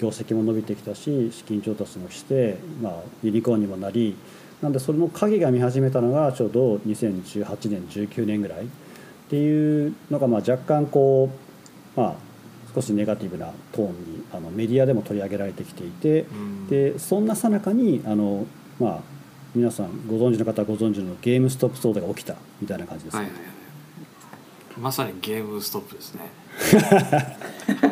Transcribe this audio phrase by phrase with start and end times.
[0.00, 4.16] 業績も伸びてきたし資金調達もして、まあ、ユニコーンにもなり
[4.62, 8.66] なんでそれの影が見始めたのがちょうど2018年19年ぐらいっ
[9.28, 11.30] ていうのがまあ若干こ
[11.96, 12.14] うまあ
[12.74, 16.24] 少しネガティブなトーンにあのメディアでも取り上げられてきていて、
[16.68, 18.46] でそんなさなかにあの
[18.78, 19.00] まあ
[19.56, 23.22] 皆さんご存知の方はご存知のゲームストップ騒動が起きたみたいな感じです、ね。
[23.24, 23.52] はいはいはい、
[24.78, 26.30] まさにゲームストップですね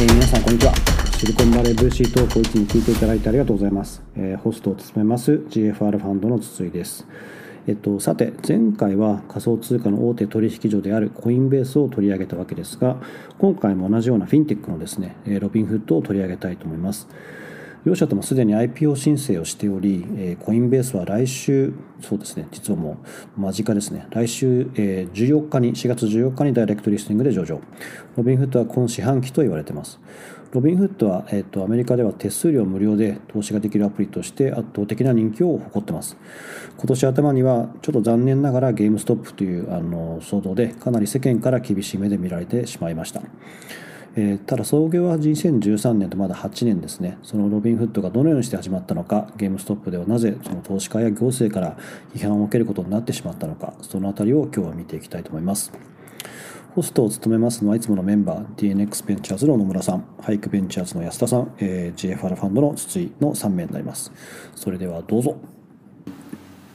[0.00, 0.72] えー、皆さんこんにちは。
[1.18, 7.04] シリコンバレー VC トークをいつも聞いていただいてありがとうございます、えー、ホストを務めます GFR ファンドの筒井です。
[7.66, 12.96] えっと、さて前回は仮想通貨の大手取引所であるコインベースを取り上げたわけですが
[13.38, 17.08] 今回も同じようなフィンテックのですねロビンフットを取り上げたいと思います。
[17.88, 22.98] 両社ともすでに IPO 申請をしており、えコインベースは来週、そうですね、実はも
[23.38, 27.58] う間近ですね、来週、え14日に、4月14日にダイレクトリスティングで上場。
[28.14, 29.98] ロビンフットは今四半期と言われています。
[30.52, 36.18] ロビンフットは、えーと、アメリカでは手数料無料で投資ができるアプリとして圧倒的な人気を誇ってます。
[36.76, 43.22] 今年頭にはちょっと残念ながらゲームストップというあの騒動でかなり世間から厳しい目で見られてしまいました。
[44.20, 47.18] えー、ただ創業は2013年とまだ8年ですね。
[47.22, 51.76] そのロビンフッドがどのようにして始まったのかゲームストップではなぜその投資家や行政から
[52.16, 55.72] 批判を受けることになってしまったのかその辺りを今日は見ていきたいと思います。
[56.74, 64.10] ホストを務めますのはいつものメンバー DNX ベンチャーズの野村さんハイクベンチャーズの安田さん、えー、GFR ファンドの筒井の3名になります。
[64.56, 65.36] それではどうぞ。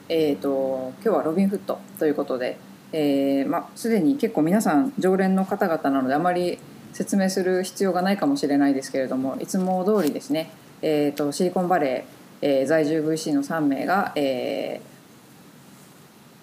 [0.07, 2.57] えーと、今日はロビンフットということで、
[2.93, 6.57] えーまあ、すでに結構皆さん常連の方々なのであまり
[6.93, 14.79] 説明する必要がないかもしれないですけれどもいつも通りですね、えーと、シリコンバレー、えー、在住 VC の3名が、え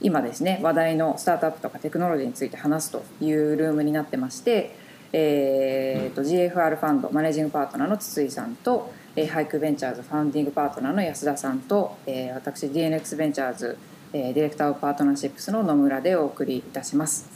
[0.01, 4.77] ー、今ですね話題のスタートアップとかテクノロジーについて話すというルームになってまして、
[5.13, 13.79] えーと、GFR ファンドマネージングパートナーの筒井さんと、えー、ハイクベンチャーズファンディングパートナーの安田さんと、えー、私 DNX ベンチャーズ、
[14.13, 17.29] えー、 Director of Partnerships の野村でお送りいたします。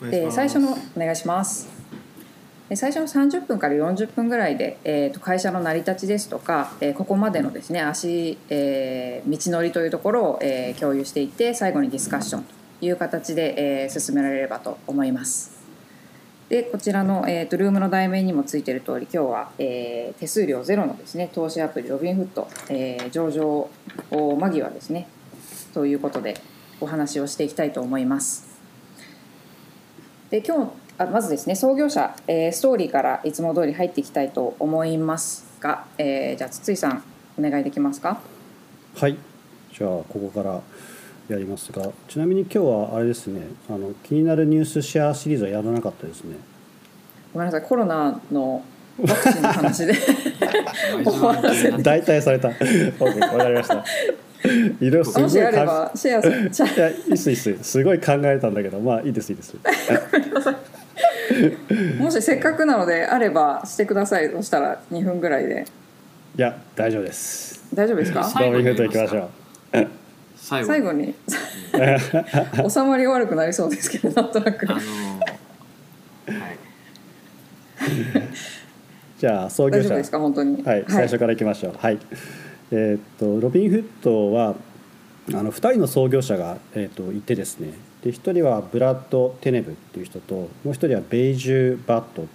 [0.00, 1.77] で最初のお願いします。
[2.76, 12.52] 最初の30分から40分ぐらいで、えー、と会社の成り立ちですとか、えー、ここまでのですね足、えー、道のりというところを、えー、共有していって最後にディスカッションと
[12.82, 15.56] いう形で、えー、進められればと思います。
[16.50, 23.68] でこちらの、えーと、ルームの題名にもついている通り今日は、えー、手数料ゼロのですね投資アプリ Robinhood、えー、上場
[24.10, 25.08] 間際ですね
[25.74, 26.40] ということで
[26.80, 28.60] お話をしていきたいと思います。
[30.30, 37.02] で今日あまずですね創業者、えー、ストーリーからいつも通り入っていきたいと思いますが、えー、じゃあ筒井さん
[37.38, 38.20] お願いできますか？
[38.96, 39.16] はい。
[39.72, 40.60] じゃあここから
[41.28, 46.36] やりますがちなみに今日はあれですねあの気になるニュースシェアシリーズはやらなかったですね。
[47.32, 48.64] ごめんなさいコロナの
[49.00, 49.94] ワクチンの話で。
[51.84, 52.48] 大体された。
[52.48, 53.84] OK わかりました。
[54.80, 57.56] いろすごいシェアシェアいやいいっすいいっす。
[57.62, 59.54] すごい考えたんだけどまあいいですいいです
[61.98, 64.30] もしせっかくなのであればしてください。
[64.30, 65.64] そしたら2分ぐらいで。
[66.36, 67.62] いや大丈夫です。
[67.74, 68.20] 大丈夫ですか？
[68.40, 69.28] ロービングといきましょ
[69.74, 69.86] う。
[70.40, 71.14] 最後に。
[72.70, 76.58] 収まり悪くなりそうですけどなんとなく、あのー、はい。
[79.18, 79.94] じゃあ創業者。
[79.96, 80.18] ですか？
[80.18, 80.62] 本当に。
[80.62, 81.74] はい、最初からいきましょう。
[81.78, 81.98] はい。
[82.70, 84.54] えー、っとロビンフットは
[85.34, 87.72] あの2人の創業者が、えー、っといてですね
[88.08, 92.26] で1人はブラッド・テネブっていう人ともう1人はベイジュ・バット、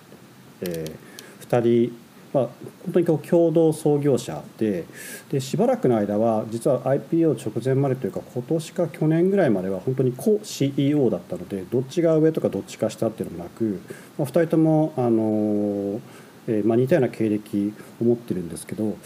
[0.61, 1.97] えー、2人、
[2.31, 2.43] まあ、
[2.83, 4.85] 本当にこう共同創業者で
[5.31, 13.81] でしばらくの間は実は IPO 直前までというか今年か去年ぐらいまでは本当にコ CEO だったのでどっちが上とかどっちか下っていうのもなく、
[14.19, 15.99] まあ、2人ともあのー
[16.47, 18.97] えーまあ、似たような経歴を持ってるんですけど、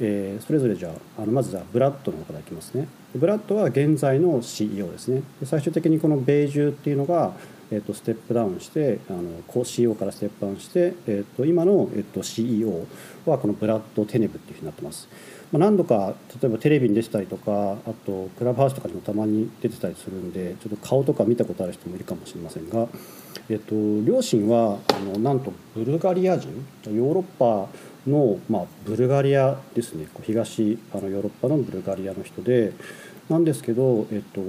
[0.00, 2.88] えー、それぞれじゃああのまずじゃあブラッドの方からいきますね。
[3.14, 5.22] ブラッドは現在の CEO ですね。
[5.40, 7.32] で最終的にこのベージュっていうのが、
[7.70, 12.86] えー、とステップダウンしてあの CEO からステップダウンして、えー、と今の、えー、と CEO
[13.26, 15.08] はこのブラッド・テネブっていうふうになってます、
[15.52, 22.88] まあ、何度か例えばテレビに出てたりとかあとクラブハウスとかにもたまに出てたりするんでちょっと顔とか見たことある人もいるかもしれませんが、
[23.48, 23.74] えっと、
[24.04, 26.48] 両親はあのなんとブルガリア人
[26.86, 27.68] ヨーロッパ
[28.08, 30.06] の、まあ、ブルガリアですね。
[30.22, 32.72] 東あのヨーロッパのブルガリアの人で
[33.28, 34.42] なんですけど、えっと、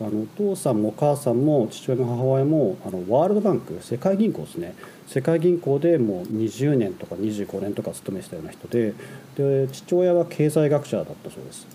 [0.00, 4.74] あのお父さんもお母さんも父親の母親もあのワールドバンク世界銀行ですね。
[5.08, 8.94] 世界銀行でもう20年とか25年とか勤めてたような人で
[9.36, 11.66] で父親は経済学者だったそうです。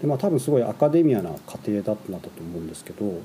[0.00, 3.20] で、まあ、多分すごいアカデミアな家庭だったと思うんですけど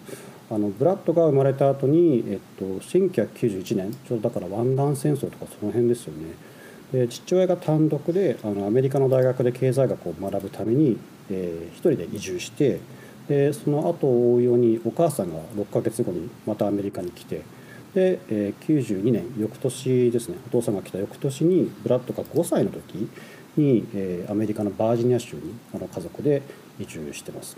[0.52, 6.34] あのブラッドが生まれた後に、えっと、1991年ちょうどだから湾岸戦争とかその辺ですよね。
[6.92, 10.98] で父親が単独であのアメリカの大学で経済学を学ぶために、
[11.30, 12.80] えー、一人で移住して
[13.28, 17.42] でその後を追うようにお母さんが6ヶ月後にまたアメリカに来て
[17.94, 23.10] で、えー、92年翌年ですねお父さんが来た翌年にブラッドが5歳の時
[23.58, 26.42] に、えー、アメリカのバージニア州にあの家族で
[26.80, 27.58] 移住してます。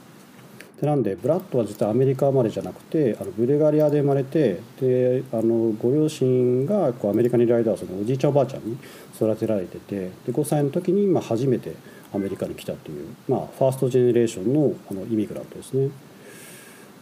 [0.80, 8.78] でなんでブラッドは実はアメリカ生まれじゃなくてあのブルガリアで生まれてであのご両親がこうアメリカにいる間はそのおじいちゃんおばあちゃんに
[9.16, 11.74] 育てられててで5歳の時にまあ初めて
[12.14, 15.90] アメリカに来たという、まあ、ファーストジェネレーションのあのイミグラントですね。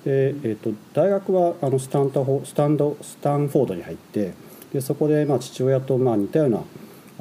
[0.03, 4.33] でえーと、大学はあのスタンタスタンドスタンフォードに入って
[4.71, 6.63] でそこでまあ父親とまあ似たようなあ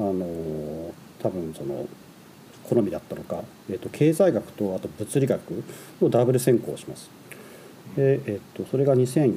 [0.03, 1.87] の多分その
[2.69, 5.65] 好みだったのか、えーと、経済学とあと物理学
[6.03, 7.11] のダブル専攻をします。
[7.97, 9.35] でえーと、それが2004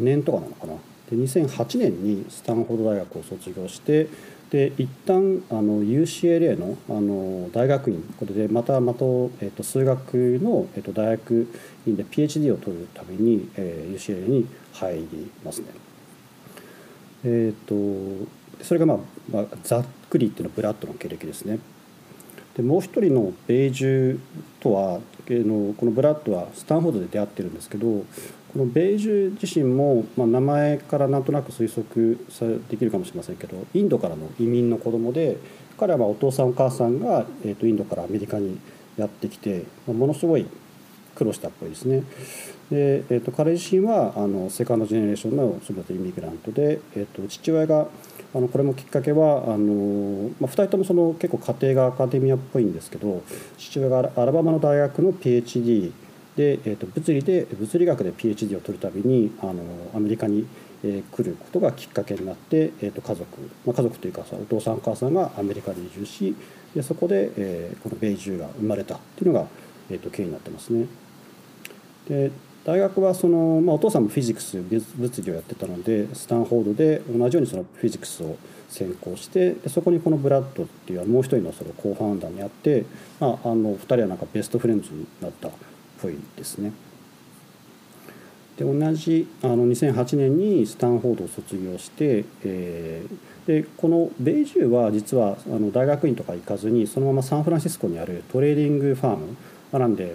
[0.00, 0.74] 年とかなのかな。
[1.10, 4.08] で2008年にスタンフォード大学を卒業して
[4.54, 11.48] で一旦あの UCLA のあの大学院これでまたまた、えー、と数学の、えー、と大学
[11.86, 15.66] 院で PhD を取るために、えー、UCLA に入りますね。
[17.24, 18.28] えーと、
[18.62, 18.98] それが、まあ、
[19.32, 21.58] まあざっくりっていうのはブラッドの経歴ですね。
[22.56, 24.20] でもう一人のベージュ
[24.60, 28.04] とはのこのブラッドはスタンフォードで出会ってるんですけど
[28.54, 35.38] このベージュ自身も、まあ、名前からなんとなく推測さできるかもしれませんけどインドからの移民の子供で
[35.76, 38.60] 彼はお父さんお母さんが、えー、とインドからアメリカに
[38.96, 40.46] やってきて、まあ、ものすごい
[41.16, 42.04] 苦労したっぽいですね。
[42.70, 47.88] で、えー、と彼自身はあのセカンドジェネレーションの全てイミグラントで、えー、と父親が
[48.34, 53.22] あのこれもきっかけはあの、まあ、2人ともその結構家庭がアカデミアっぽいんですけど
[53.58, 55.92] 父親がアラバマの大学の PhD
[56.36, 59.62] で、えー、と物理で物理学で PhD を取るためにあの
[59.94, 60.46] アメリカに、
[60.82, 63.26] えー、来ることがきっかけになって、えー、と家族、
[63.64, 66.34] まあ、家族というかさお父さんお母さんがアメリカに移住し
[66.74, 69.46] でそこで、えー、このベイジュが生まれたっていうのが、
[69.90, 70.86] えー、と経緯になってますね。
[72.08, 72.30] で
[72.64, 78.38] 大学はその、まあ、お父さんも physics 物理をやってたのでスタンフォードで同じようにその physics を
[78.70, 82.86] 専攻してそこにこのブラッドっていうもう一人のその co-founder にあって、
[83.20, 85.50] まあ、あの2人はなんか best friends になった
[86.04, 86.72] ぽいですね。
[88.58, 99.36] で同じあの2008年にスタンフォードを卒業して、えー、でこのベイジューは実はあの大学院とか行かずにそのままサンフランシスコにある trading firm
[99.72, 100.14] なんで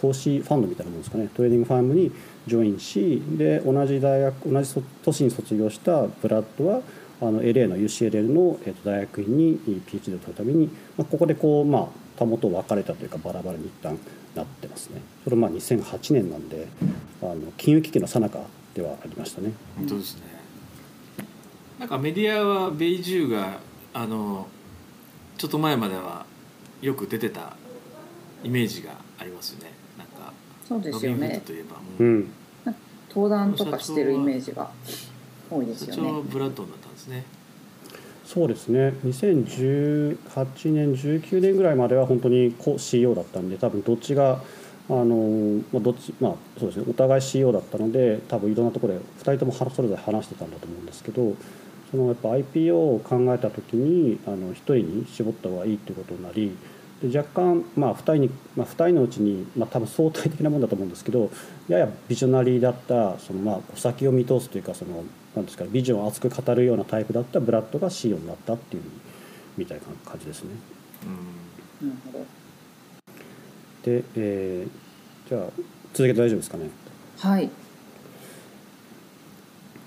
[0.00, 2.12] 投資ファンドみたいなものですかね trading firm に
[2.46, 6.82] join しで同じ大学同じ年に卒業したブラッドは
[7.20, 13.98] あの LA の UCLA の、大学院に PhD を取るために、まあ、ここでこうまあもと別れたというかバラバラに一旦
[14.34, 15.00] なってますね。
[15.24, 16.66] それまあ2008年なんで
[17.22, 18.38] あの金融危機の最中
[18.74, 19.52] ではありましたね。
[19.76, 20.22] 本当ですね。
[21.78, 23.58] なんかメディアはベイジューが
[23.94, 24.48] あの
[25.36, 26.26] ちょっと前までは
[26.82, 27.56] よく出てた
[28.42, 29.78] イメージがありますよね。
[30.68, 31.40] そうですよね。
[31.46, 31.76] といえば。
[31.98, 32.30] うん、
[33.08, 34.70] 登壇とかしてるイメージが
[35.50, 36.22] 多いですよね。
[36.28, 37.24] ブラッドだったんですね
[38.28, 38.92] そうですね。
[39.06, 40.18] 2018
[40.70, 44.42] 年19年ぐらいまでは本当に CEO だったんで多分どっちが
[44.90, 46.84] あのどっちまあそうですね。
[46.90, 51.34] お互い CEO だったので多分いろんなところで2人ともそれぞれ話してたんだと思うんですけど
[51.90, 56.54] そのやっぱ IPO を考えた時にあの1人に絞った方がいいっていうことになり
[57.02, 61.30] で若干、まあ、2人に、まあ、2人のうちに、まあ、多分相対的なもんだと思うんですけど
[61.66, 65.02] ややビジョナリーだったその、まあ、先を見通すというかその
[65.34, 68.82] なんですかビジョンを熱く語るようなタイプだったブラッドが CEO になったっていう
[69.56, 70.50] みたいな感じですね。
[71.82, 71.90] うん、
[73.82, 75.40] で、えー、じゃあ
[75.92, 76.70] 続けて大丈夫ですかね。
[77.18, 77.50] はい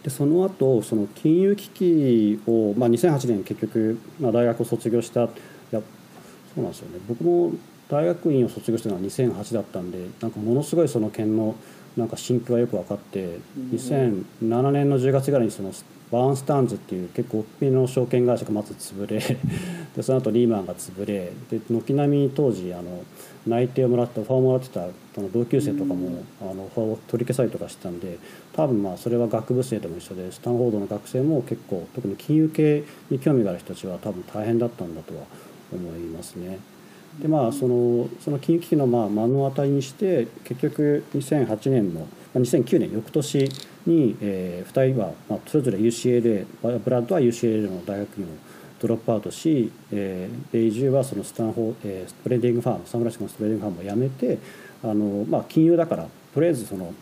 [0.04, 5.30] でその後その金融危機を、まあ、2008年結局、まあ、大学を卒業した
[6.54, 7.52] そうなんですよね僕も
[7.88, 11.56] 大学院を卒業したのは2008だったんでなんかものすごいその件の
[11.98, 13.38] なんか心境がよく分かって、
[13.74, 15.72] 2007年の10月ぐらいにその
[16.12, 19.20] バーンスタンズっていう結構大きの証券会社がまず潰れ
[19.96, 23.04] でその後リーマンが潰れで軒並み当時あの
[23.48, 28.18] 内定をもらったオファーをもらってたその同級生とかも、あのオファーを取り消されたりとかしてたんで
[28.54, 35.24] 多分まあそれは学部生とも一緒でスタンフォードの学生も結構特に金融系に興味がある人たちは多分大変だったんだとは
[35.74, 36.60] 思いますね。
[37.20, 43.50] でまあそのその金融危機のまあ目の当たりにして結局2008年の2009年翌年
[43.86, 46.46] に、えー、2人は、まあ、それぞれ UCLA
[46.80, 48.28] ブラッドは UCLA の大学院を
[48.80, 54.40] ドロップアウトし、えー、ベイジュはそのスタンホ、えー、 trading firm サンフランシスコの trading firm を辞めて
[54.84, 56.94] あの、まあ、金融だからとりあえずその、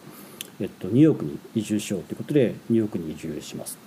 [0.60, 3.78] えっと、ニューヨークに移住しようということでニューヨークに移住します。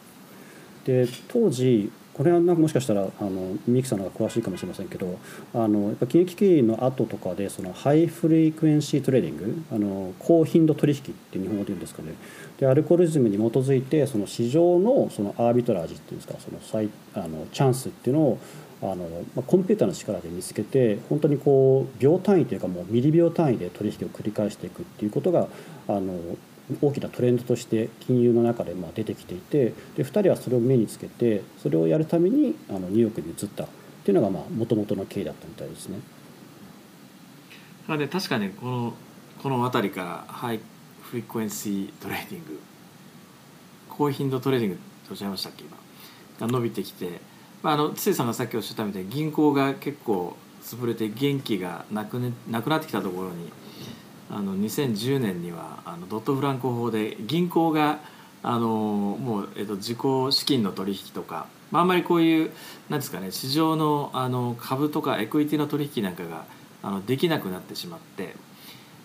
[0.84, 5.18] で当時これはなんかもしかしたらあのミキさんの方が詳しいかもしれませんけど
[5.54, 12.14] あのやっぱ金融危機の後とかでその high frequency trading あの高頻度取引って日本語で言うんですかね。
[12.58, 18.38] でアルゴリズムに基づいてその市場のそのアービトラージっていうんですかその最あのチャンスっていうのを
[18.82, 18.96] あの、
[19.34, 25.48] まあ、コンピューターの力で見つけて本当にこう秒単位というかもうミリ秒単位で取引を繰り返していくっていうことが
[25.88, 26.14] あの
[26.80, 33.66] 大きなトレンドとして金融の中でまあ出てきていてで2人はそれを目につけてそれをやるためにあのニューヨークに移った。
[34.02, 36.00] っていうのがもともとの経緯だったみたいですね。
[37.86, 38.94] あで確かにこの
[39.40, 42.60] この辺りから high frequency trading。
[43.88, 45.76] 高頻度トレーディングとおっしゃいましたっけ今。
[46.40, 47.20] が伸びてきて、
[47.62, 53.52] まあ、あの筒井さんがさっきおっしゃったみたいに銀行が結構潰れて元気がなく,、ね、なくなってきたところに
[54.32, 57.98] あの2010年にはあのドッド・フランク法で銀行が
[58.42, 59.98] あのもう、えっと、自己
[60.30, 62.50] 資金の取引とか、まあ、あんまりこういう
[62.88, 66.46] なんですかね市場のあの株とかエクイティの取引なんかが
[66.82, 68.34] あのできなくなってしまって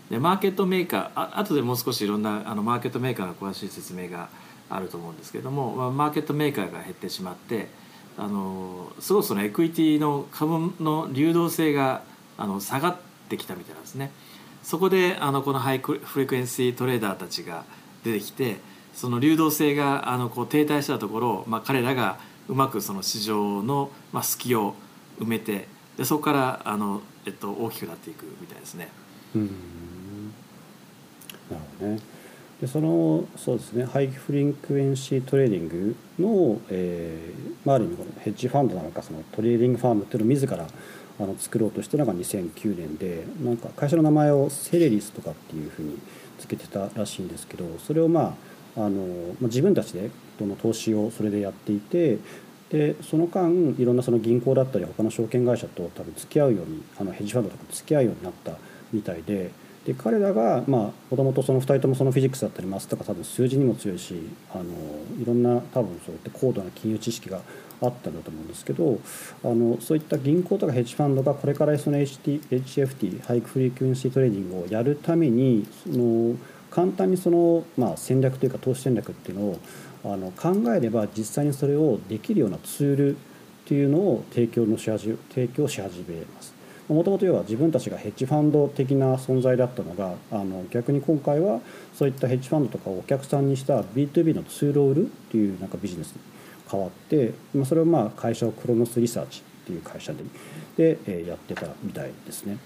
[0.09, 4.29] でマーケットメーカーあ後でもう少しいろんなあのマーケットメーカーの詳しい説明が
[4.69, 7.67] あると思うんですけども、まあ、マーケットメーカーが減ってしまって
[8.17, 12.01] あのすごくそのエクイティの株の流動性が
[12.37, 12.97] あの下がっ
[13.29, 14.11] てきたみたいなんですね。
[14.67, 17.63] そこであのこのハイフレクエンシートレーダーたちが
[18.03, 18.57] 出てきて
[18.93, 22.19] その流動性があのこう停滞したところを、まあ、彼らが
[22.49, 24.75] うまくその市場の、まあ、隙を
[25.21, 28.89] 埋めてでそこからあの、えっと、大きくなっていくみたいですね。
[29.35, 29.47] うん。
[31.49, 31.99] なるほどね。
[32.59, 33.85] でそのそうですね。
[33.85, 40.67] high frequency trading の、えーまあ、ある意味このヘッジファンドなのかその trading firm っていうのを自ら
[41.19, 45.97] あの作ろうとしたのが2009年でなんか会社の名前をセレリスとかっていうふうに
[46.37, 48.37] つけてたらしいんですけどそれをま
[48.75, 52.19] ああの自分たちでどの投資をそれでやっていて
[52.69, 58.57] でその間いろんなその銀行だったり他の証券会社と多分付き合うようにあのヘッジファンドとか付き合うようになった
[58.93, 59.51] みたいで
[59.85, 64.15] で彼らがもともとその2人ともその physics だったり math とか多分数字にも強いし
[64.53, 64.65] あの
[65.19, 67.39] いろんな多分そういった高度な金融知識が
[67.81, 68.99] あったんだと思うんですけど
[69.43, 76.35] あのそういった銀行とかヘッジファンドがこれからその HT HFT high frequency trading をやるためにその
[76.71, 79.59] 簡単にその、まあ、戦略というか投資戦略っていうのを
[80.03, 83.19] あの考えれば実際にそれをできるようなツールっ
[83.65, 86.57] ていうのを提供のし始提供し始めます。
[86.87, 91.59] もともと要は自分たちがヘッジファンド的な存在だったのがあの逆に今回は
[91.93, 96.15] そういったヘッジファンドとかをお客さんにした B2B のツールを売るっていうなんかビジネス
[96.69, 100.23] 変わって、まあ、それをまあ会社をクロノスリサーチっていう会社で
[100.77, 102.57] で、えやってたみたいですね。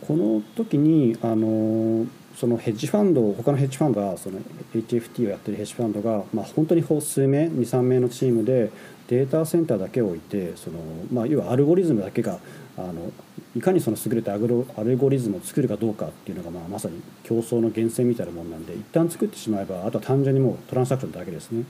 [0.00, 4.40] この時にあのそのヘッジファンド他のヘッジファンドがその
[4.74, 8.70] HFT をやってるヘッジファンドが、まあ、本当に数名23名のチームで
[9.08, 10.78] データセンターだけを置いてその、
[11.12, 12.38] まあ、要はアルゴリズムだけが
[12.76, 13.12] あの
[13.56, 21.64] いかにその優れたアルゴリズムを作るかどうかっていうのが、まあ、まさに競争の源泉みたいなもんなんで一旦作ってしまえばあとは単純にもうトランサクションだけですね。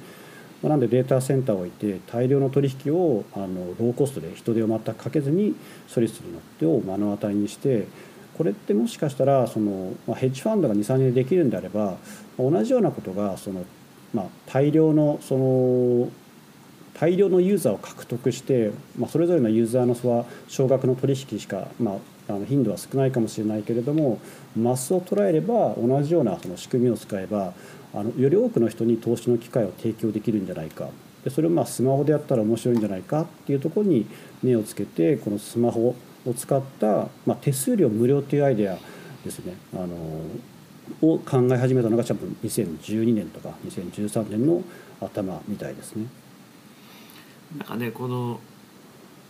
[0.64, 5.54] まなんでデータセンターを置いて大量の取引をあのローコストで人手を全くかけずに
[5.94, 7.86] 処理するのってを目の当たりにして
[8.38, 11.98] これってもしかしたらその、ま、ヘッジファンドが23年でできるんであれば
[12.38, 13.62] 同じようなことがその、
[14.14, 16.08] ま、大量のその
[16.94, 24.18] 大量のユーザーを獲得して、ま、それぞれのユーザーのは少額の取引しか、ま、あの頻度は少ないかもしれないけれども
[24.56, 27.52] マスを捉えれば同じようなその仕組みを使えば
[27.94, 30.88] あのより多くの人に投資の機会を提供できるんじゃないか
[31.22, 34.06] でそれをまあスマホでやったら面白いんじゃないかっていうところに
[34.42, 35.94] 目をつけてこのスマホ
[36.26, 38.78] を使った、まあ、手数料無料っていうアイデア
[39.24, 39.94] ですねあの
[41.00, 44.62] を考え始めたのが多分2012年とか2013年の
[45.00, 46.06] 頭みたいですね。
[47.56, 48.40] なんかねこの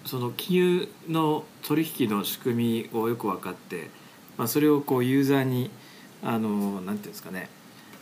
[0.04, 3.88] その金融の取引の仕組みをよく分かって、
[4.36, 5.70] まあ、それをこうユーザーに
[6.22, 7.48] あのなんていうんですかね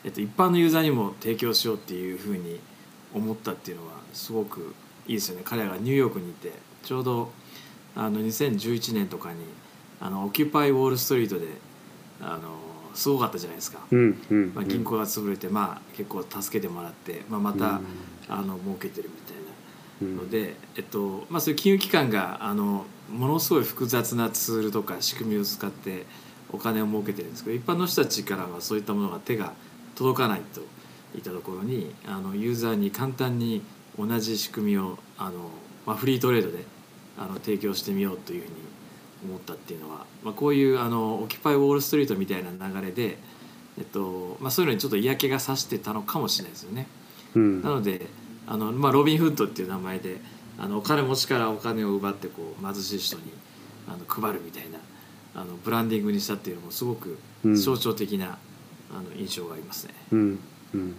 [0.05, 2.61] えっと、一般のユーザーにも提供しようっていうふうに
[3.15, 4.75] 思ったっていうのはすごく
[5.07, 5.43] いいですよね。
[5.45, 7.31] 彼らがニューヨークにいてちょうど
[7.95, 9.39] あの2011年とかに
[10.01, 11.47] あのオキュパイウォール・ストリートで
[12.21, 12.57] あの
[12.95, 17.83] すごかったじゃないですか、うんうん、まあ、銀行が潰れて、まあ、結構助けてもらって、まあ、また、うん、
[18.29, 26.07] あの儲けてるみたいなので、えっとまあ、そういう金融機関があのものすごい複雑なツールとか仕組みを使って
[26.53, 29.53] お金を儲けてるんですけど一般の人たちからはそういったものが手が
[29.95, 30.61] 届かないと
[31.17, 33.63] いったところにあのユーザーに簡単に
[33.99, 35.51] 同じ仕組みをあの、
[35.87, 36.65] まあ、フリートレードで
[37.19, 38.55] あの提供してみようというふうに
[39.25, 43.19] 思ったっていうのは、まあ、こういうあのオキュパイ・ウォール・ストリートみたいな流れで、
[43.79, 46.87] えっとまあ、そういうのにちょっと嫌気がさしてたのかもしれないですよね。
[47.35, 48.07] うんなので
[48.47, 50.21] あの、まあ、ロビン・フッドっていう名前で
[50.59, 53.23] あのお金持ちからお金を奪ってこう貧しい人に
[53.89, 54.79] あの配るみたいな
[55.35, 58.39] あのブランディングにしたっていうのもすごくうん象徴的な、
[58.93, 59.95] あの印象がありますね。
[60.13, 60.39] うん
[60.75, 60.97] うん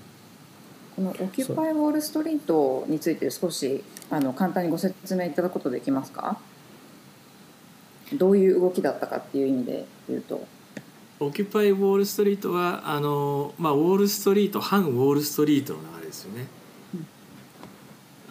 [0.95, 6.37] このオキュパイ・ウォール・ストリートについて少しあの簡単にご説明いただくことできますか？
[8.13, 10.45] どういう動きだったかっていう意味で言うと
[11.19, 16.47] オキュパイ・ウォール・ストリートはあの、まあ、ウォール・ストリート反ウォール・ストリートの流れですよね。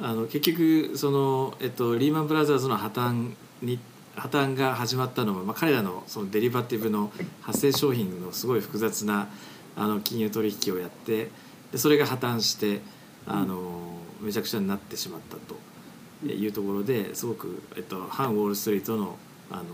[0.00, 3.81] あの結局その、えっと、リーマン・ブラザーズの破綻に
[4.14, 9.28] 破綻が始まったのも、まあ、彼らのそのデリバティブの発生商品のすごい複雑な
[9.76, 11.31] あの金融取引をやって
[11.71, 12.81] でそれが破綻して
[13.26, 19.16] あのめちゃくちゃになってしまったというところですごく、えっと、反ウォール・ストリートの
[19.50, 19.64] あの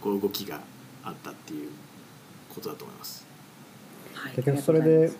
[0.00, 0.60] こう動きが
[1.02, 1.70] あったっていう
[2.54, 3.26] ことだと思います。
[4.14, 5.12] はい結局それで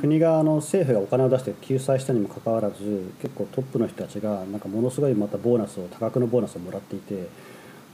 [0.00, 7.28] 国があの政府がお金を出して救済したにもかかわらず結構トップの人たちがなんかものすごいまたボーナスを多額のボーナスをもらっていて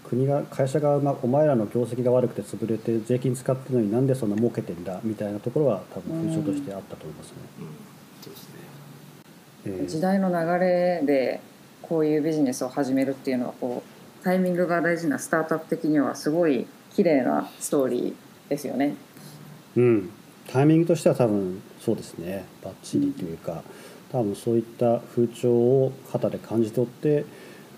[0.08, 7.34] 国が会社が、まあ、お前らの業績が悪くて潰れて税金使ってるのになんでそんな儲けてんだみたいなところは多分風潮としてあったと思いますね。
[7.61, 7.66] うん、
[8.23, 8.54] そうですね。
[9.66, 11.40] えー時代の流れで
[11.82, 13.82] こういうビジネスを始めるっていうのはこ
[14.20, 18.14] うタイミングが大事なスタートアップ的にはすごい綺麗なストーリー
[18.49, 18.94] ですよね。
[19.76, 20.11] うん、
[20.50, 23.62] タイミングとしては多分そうですねバッチリというか
[24.12, 27.25] 多分そういった風潮を肩で感じ取って、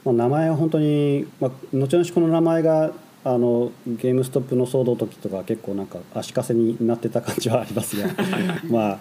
[0.06, 2.92] まあ、名前は本当に、まあ、後々この名前が
[3.24, 8.08] あのゲームストップの騒動の時とか結構なんか足かせになってた感じはありますが
[8.70, 8.98] まあ、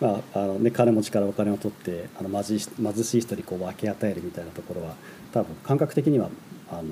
[0.00, 4.94] まああのね、金持ちからお金を取ってあの貧しい貧しい人にこう分け与えるみたいなところは
[5.32, 6.30] 多分感覚的には
[6.70, 6.86] あの、ま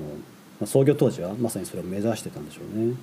[0.63, 2.93] あ、創業当時はまさにそれを目指してたんでしょうね。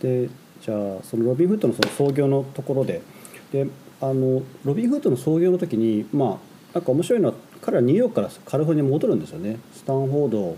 [0.00, 0.28] で
[0.62, 3.02] じゃあそのロビン・フッドのその創業のところで
[3.50, 3.66] で
[4.00, 9.58] あのロビン・フッドの創業の時にまあなんか面白いのは彼はニューヨークからカリフォルニアに戻るんですよね。
[9.72, 10.56] スタンフォード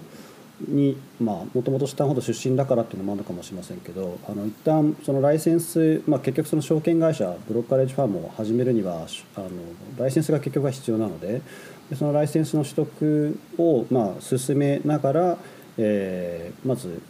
[0.60, 9.48] にまあもともとスタンフォード出身だからっていうのもあるのかもしれませんけどあの一旦そのライセンス、まあ、結局その証券会社ブロッカレッジファームを始めるにはあの
[9.98, 11.42] ライセンスが結局は必要なので
[11.90, 15.38] でそのライセンスの取得をまあ進めながら、
[15.78, 17.02] えーまず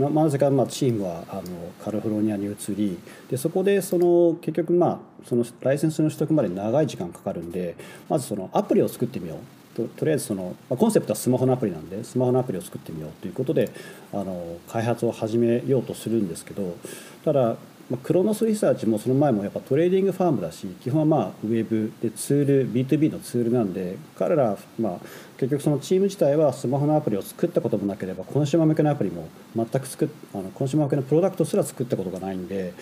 [0.00, 1.42] ななぜかまあチームはあの
[1.82, 7.76] カリフォルニアに移りでそこでその結局まあそのライセンスの取得まで長い時間かかるんで
[8.08, 9.38] まずそのアプリを作ってみよう。
[9.72, 13.70] ととりあえずその、まあ、コンセプトはスマホのアプリなんでスマホのアプリを作ってみようということで
[14.12, 16.76] あの開発を始めようとするんですけど
[17.24, 17.56] ただ、
[17.90, 24.98] まあ、クロノスリサーチもその前もやっぱ trading firm だし基本はまあウェブでツール B2B のツールなんで彼ら、まあ、
[25.38, 32.72] 結局そのチーム自体はスマホのアプリを作ったこともなければコンシューマー向けのアプリも全く作っあのコンシューマー向けのプロダクトすら作ったことがないんで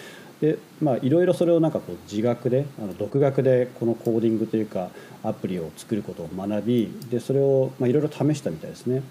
[0.43, 4.91] でまいろいろそれをなんかこう自学であの独学でこのコーディングというか
[5.25, 9.03] アプリを作ることを学びでそれをまあいろいろ試したみたいですね。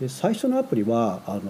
[0.00, 1.40] で最初のアプリはあの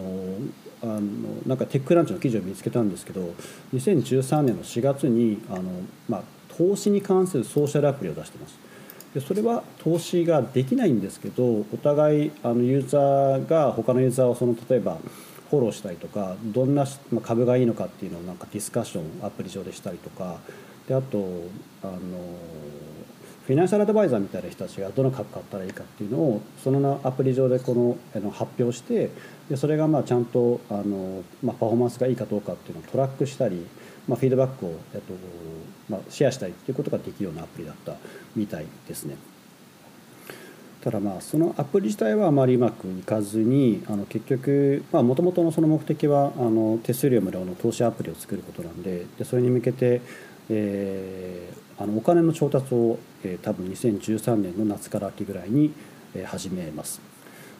[0.83, 1.01] あの
[1.47, 3.35] なんかテックランチの記事を見つけたんですけど
[3.75, 5.63] 2013年の4月にあの、
[6.09, 6.23] まあ、
[6.57, 8.59] 投資に関するソーシャルアプリを出してます。
[9.15, 14.99] でそれは投資ができないんですけどお互いあのユーザーが他のユーザーをその例えば
[15.51, 16.87] フォローしたりとかどんな
[17.23, 20.39] 株がいいのかっていうのをなんかディスカッションアプリ上でしたりとか
[20.87, 21.19] であと
[21.83, 21.99] あの
[23.51, 29.11] フィナンシャルアドバイザーみたいな人たちがどの株買ったらいいかっていうのをそのアプリ上でこのあの発表して
[29.49, 33.67] でそれがまあちゃんとあの、まあ、パフォーマンスがいいかどうかっていうのをトラックしたり、
[34.07, 35.15] まあ、フィードバックを、えっと
[35.89, 37.97] まあ、シェアしたりっていうことができるようなアプリだった
[38.37, 39.17] みたいですね。
[40.81, 50.01] ただまあそのアプリ自体はあまりうまくいかずにあの結局もともとのその目的はあの手数料無料の投資アプリを作ることなんででそれに向けて、
[50.51, 55.73] えー、あのお金の調達を、えー、多分2013年の夏から秋ぐらいに、
[56.15, 57.01] え、始めます。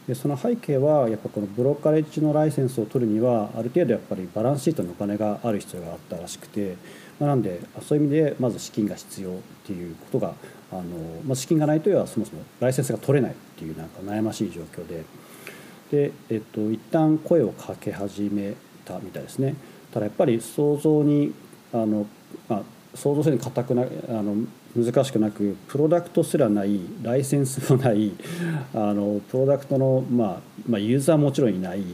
[0.09, 6.77] でその背景はやっぱこのブロッカレッジのライセンスを取るにはある程度やっぱりバランスシートにお金がある必要があったらしくて、
[7.21, 9.35] まあ、なんでそういう意味でまず資金が必要っ
[9.67, 10.35] ていうことが
[10.73, 10.83] あの、
[11.25, 15.05] まあ、資金がないとはそもそもライセンスが取れないっていうなんか悩ましい状況で
[15.93, 19.55] で、えっと、一旦声をかけ始めたみたいですね
[19.93, 21.33] ただやっぱり想像に
[21.73, 22.07] あの、
[22.49, 22.63] まあ、
[22.95, 23.87] 想像するに固くなあ
[24.23, 24.37] の
[24.77, 28.13] 難しくなくプロダクトすらないライセンスもない
[28.75, 31.85] あのプロダクトの、まあまあ、ユーザーもちろんいないっ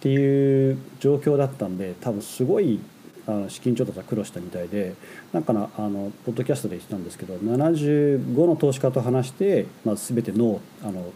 [0.00, 2.78] ていう状況だったんで多分すごい
[3.26, 4.94] あの資金調達は苦労したみたいで
[5.32, 11.12] なんかなあのポッドキャストで言ってたんですけど75の投資家と話して、まあ、全てノーあの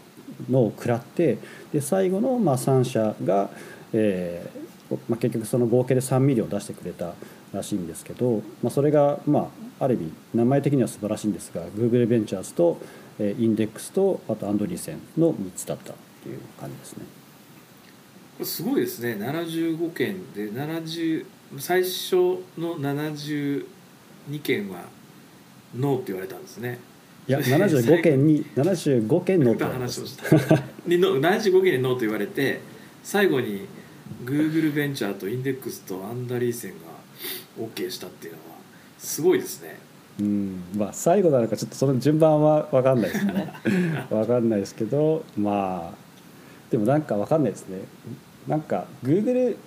[0.49, 1.37] ノーを食らって
[1.71, 3.49] で最後のまあ3社が、
[3.93, 4.69] えー
[5.07, 7.13] まあ、結局その合計で3ミリを出してくれた。
[7.53, 12.77] らしいんですけど、まあ、それが、まあ、ある意味名前的には素晴らしいんですが Google ベンチャーズと、
[13.17, 17.05] えー、インデックスとあとアンドリーセンの3つだったっていう感じですね。
[18.43, 19.15] すごいですね。
[19.19, 21.25] 75件で70
[21.57, 22.15] 最初
[22.57, 23.65] の72
[24.41, 24.83] 件は
[25.75, 26.79] ノーって言われたんですね。
[27.27, 30.23] いや 75件に 75件ノーと話をした。
[30.87, 32.61] 75件にノーと言われて
[33.03, 33.67] 最後に
[34.23, 36.77] グーグルベンチャーとインデックスとアンダリーセンが
[37.59, 38.45] OK したっていうのは
[38.97, 39.77] すごいですね。
[40.19, 40.63] うん。
[40.75, 43.53] まあ最後なのかちょっとその順番は分かんないですね。
[44.09, 45.97] 分かんないですけどまあ
[46.71, 47.79] でもなんか分かんないですね。
[48.47, 49.57] なんかグーグル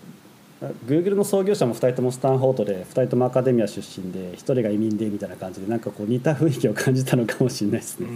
[0.87, 8.09] グーグルの創業者も2人ともスタンフォードで2人ともアカデミア出身で1人が移民でみたいな感じでなんかこう似た雰囲気を感じたのかもしれないですね。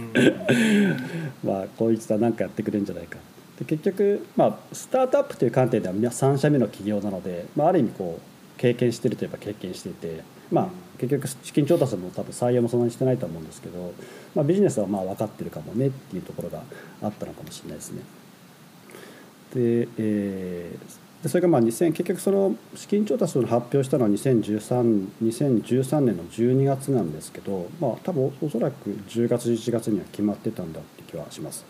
[1.43, 3.17] まあこいつは何かやってくれるんじゃないか。
[3.59, 10.67] で結局、まあ、スタートアップという観点ではみんな3社目の企業なので、まあ、ある意味こう経験してるといえば経験していて、まあ、
[10.97, 13.93] 結局資金調達も多分採用もそんなにしてないと思うんですけど、
[14.35, 16.63] まあ、ビジネスはまあ分かってるかもねっていうところが
[17.01, 18.01] あったのかもしれないですね。
[19.53, 31.65] で、えー、でそれがまあ2000結局その資金調達を発表したのは2013 2013年の12月なんですけど、まあ、多分おそらく10月11月には決まってたんだって気はします。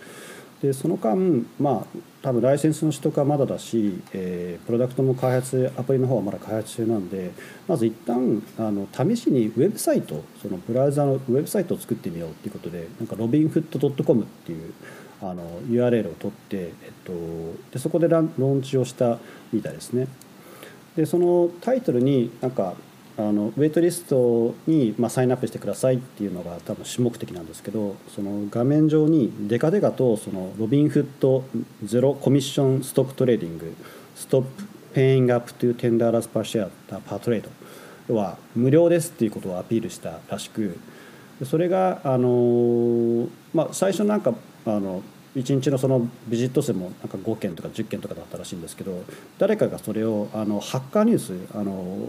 [0.62, 7.32] でその間まあ多分ライセンスの取得はまだだし、えー、プロダクトも開発アプリの方はまだ開発中なんで
[7.68, 14.74] まず一旦あの試しにウェブサイトそのブラウザのウェブサイトを作ってみようっていうことでなんかロビンフット .com っていう
[15.22, 16.72] あの URL を取って、えっ
[17.04, 17.14] と、
[17.72, 19.20] でそこでローンチをした
[19.52, 20.08] みたいですね。
[20.96, 22.74] でそのタイトルになんか
[23.18, 31.44] あのウェイトリストに、まあ、サインアップしてくださいっていうのが多分主目的なんですけどその画面上にデカデカとそのロビンフット
[31.84, 33.76] zero commission stock trading
[34.16, 37.50] stop paying up to 10 dollars per share per trade
[38.08, 40.78] 要は無料ですっていうことをアピールしたらしく
[41.44, 44.34] それがあの、まあ、最初なんか
[44.66, 45.02] あの
[45.36, 49.04] 1日のその visit 数もなんか5件とか10件とかだったらしいんですけど
[49.38, 52.08] 誰かがそれをあの Hacker News あの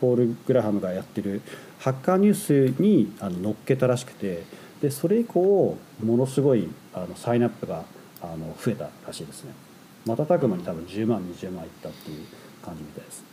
[0.00, 1.42] ポール・グラハムがやってる
[1.78, 4.44] Hacker News にあの載っけたらしくて
[4.80, 7.84] でそれ以降ものすごいあのサインアップが
[8.20, 9.52] あの増えたらしいですね
[10.06, 12.26] 瞬く間に多分10万20万いったっていう
[12.62, 13.24] 感じみたいです。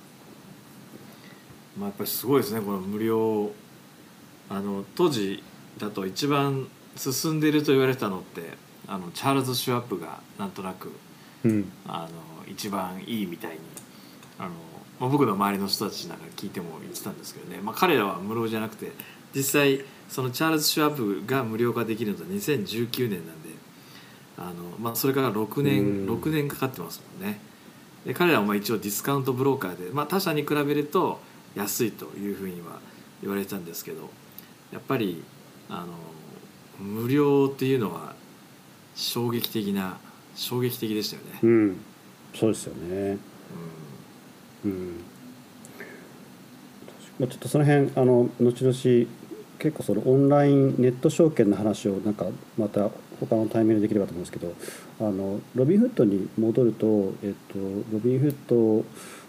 [1.78, 3.52] まあ、やっぱりすごいですねこの無料
[4.50, 5.44] あの当時
[5.78, 8.42] だと一番進んでいると言われたのって
[8.88, 10.92] あのチャールズ・シュワップがなんとなく、
[11.46, 13.60] うん、あの一番いいみたいに
[14.42, 14.52] あの、
[15.02, 18.92] まあ、僕の周りの人たちなんか聞いても言ってたんですけどね、まあ、彼らは無料じゃなくて
[19.36, 23.50] 実際そのチャールズ・シュワップが無料化できるのは2019年なんで
[24.38, 27.40] あの、まあ、それから6年、うん、6年かかってますもんね。
[28.06, 31.20] で彼らはまあ一応ディスカウントブローカーで、まあ、他社に比べると
[31.56, 32.80] 安いというふうには
[33.22, 34.10] 言われてたんですけど
[34.72, 35.24] やっぱり
[35.70, 35.88] あの
[36.80, 38.16] 無料っていうのは
[38.96, 39.98] 衝撃的な
[40.36, 41.40] 衝撃的でしたよね。
[41.42, 41.78] うん、
[42.36, 43.31] そうですよね。
[44.66, 45.04] うん。
[47.20, 48.74] まあちょっとその辺あの後々
[49.60, 52.26] 結構そのオンラインネット証券の話をなんか
[52.58, 54.56] また他のタイミングでできればと思うんですけど
[55.00, 57.60] あのロビンフットに戻ると、えっと、
[57.94, 58.32] ロビンフッ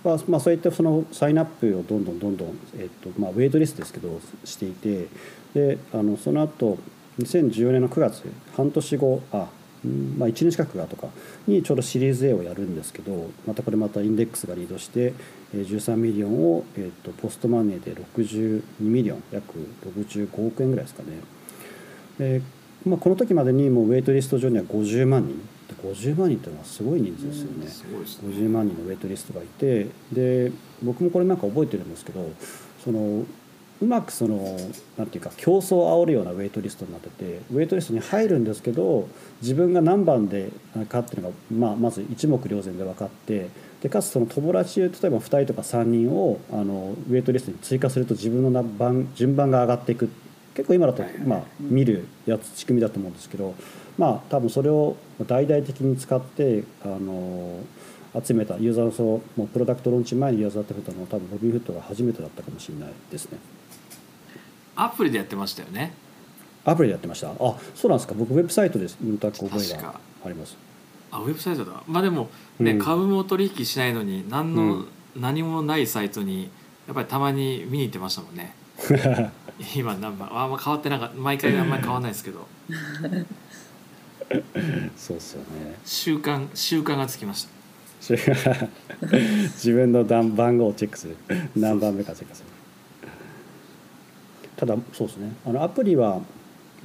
[0.02, 5.08] トは、まあ、そういったそのサインアップをどんどんどんどん、えっとまあ、ウェイトリストですけどしていて
[5.54, 6.78] であのその後
[7.18, 8.22] 2014年の9月
[8.56, 9.48] 半年後あ、
[9.84, 11.08] まあ、1年近くがとか
[11.48, 15.12] にちょうどシリーズ A をやるんですけどまたこれまたインデックスがリードして
[15.54, 21.18] 13 million を、えー、と post-money で62 million 約65億円ぐらいですかね。
[22.18, 22.42] で
[22.84, 25.40] まあ、この時までにもうウェイトリスト上には50万人。
[25.82, 27.68] 50万人っていうのはすごい人数ですよね,、うん、ね。
[27.68, 32.30] 50万人のウェイトリストがいてで僕もこれなんか覚えてるんですけど
[32.84, 33.24] その
[33.82, 34.56] うまくその
[34.96, 39.08] なんていうか競争を煽るようなウェイトリストになっててウェイトリストに入るんですけど
[39.42, 40.50] 自分が何番で
[40.88, 43.48] かっていうのが、まあ、まず一目瞭然で分かって
[43.82, 50.08] でかつその友達例えば2人とか3人をあのウェイトリストに追加すると自分の番順番が上がっていく
[50.54, 53.54] 結構今だと、まあ、見るやつ仕組みだと思うんですけど
[53.98, 57.58] まあ多分それを大々的に使ってあの
[58.24, 63.38] 集めたユーザーのそのもうプロダクトローンチ前にユーザーってことの多分ロビンフットが初めてだったかもしれないですね。
[64.84, 65.92] アプリでやってましたよね。
[66.64, 67.30] アプリでやってました？
[67.30, 67.34] あ
[67.74, 68.14] そうなんですか。
[68.14, 70.56] 僕ウェブサイトでインタック覚えがあります。
[71.10, 71.82] あウェブサイトだ。
[71.86, 76.50] まあでもね、うん、株も取引しないのに何の、うん、何もないサイトに
[76.86, 78.54] やっぱりたまに見に行ってましたもんね。
[79.76, 82.46] 今ナンバーあんま変わってなかった毎回あんまり変わんないですけど。
[84.96, 85.76] そうっすよね。
[85.84, 87.50] 習慣習慣がつきました。
[88.02, 91.16] 自分の番番号をチェックする。
[91.54, 92.48] 何番目かチェックする
[94.62, 95.33] ただそうですね。
[95.44, 96.20] あのアプリは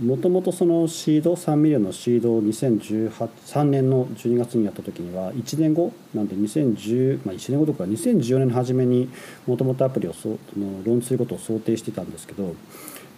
[0.03, 9.11] もともとそのシード3 million のシードを2013年の12月にやった時には1年後なんで2010、まあ、1年後とか2014年の初めに
[9.45, 10.37] もともとアプリをその
[10.85, 12.55] ローンチすることを想定してたんですけど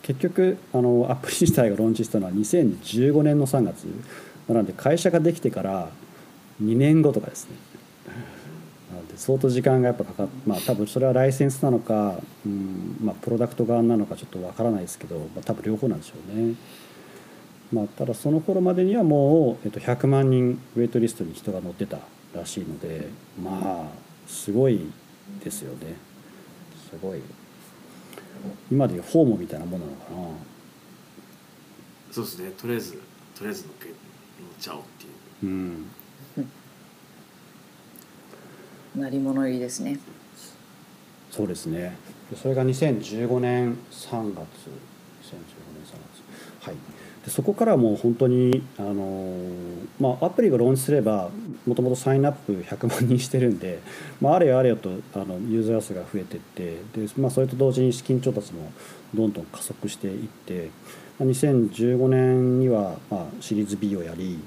[0.02, 3.88] 結局あのアプリ自体がローンチしたのは2015年の3月。
[4.50, 5.90] なので会社ができてから
[6.62, 7.56] 2年後とかですね。
[9.20, 16.56] 相当時間がやっぱかかっまあ多分それはライセンスなのか、うんまあ、プロダクト側なのかちょっとわからないですけど、まあ、多分両方なんでしょうね。
[17.74, 22.00] まあ、ただその頃までにはもう、えっと、100万人ウェイトリストに人が乗ってた
[22.34, 23.10] らしいので
[23.44, 23.90] まあ
[24.26, 24.90] すごい
[25.44, 25.96] ですよね。
[26.90, 27.22] すごい。
[28.72, 30.18] 今でいうフォームみたいなものなのかな。
[32.10, 32.52] そうですね。
[32.58, 33.00] とりあえずと
[33.42, 33.96] りあえず乗っけ乗っ
[34.58, 35.52] ちゃおうっていう。
[35.52, 35.86] うん
[38.96, 40.00] 鳴り物入りですね。
[41.32, 41.96] そうですね。
[42.36, 44.10] それが2015年3月。
[44.12, 44.36] 2015年3
[46.62, 46.68] 月。
[46.68, 46.76] はい。
[47.26, 51.30] でそこからもう本当にあのーまあアプリがローンチすれば
[51.66, 53.80] もともとサインアップ100万人してるんで、
[54.22, 58.72] まあ、あれよあれよとあのユーザー数が増えてってで、まあ、それと同時に資金調達も
[59.14, 60.70] どんどん加速していって
[61.20, 64.40] まあ2015年にはまあシリーズ B をやり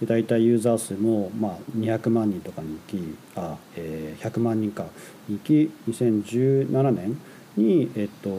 [0.00, 4.84] で大体ユーザー数もまあ200万人とかに行きあ、えー100万人か
[5.28, 7.18] に行き2017年
[7.56, 8.30] に、えっと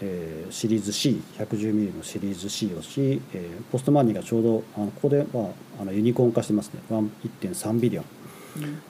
[0.00, 6.80] えーシリーズ C110 ミリのシリーズ C をし、えー post-money がちょうどあのここではあのユニコーン化してますね。
[6.88, 7.10] one
[7.42, 8.04] 1.3 billion。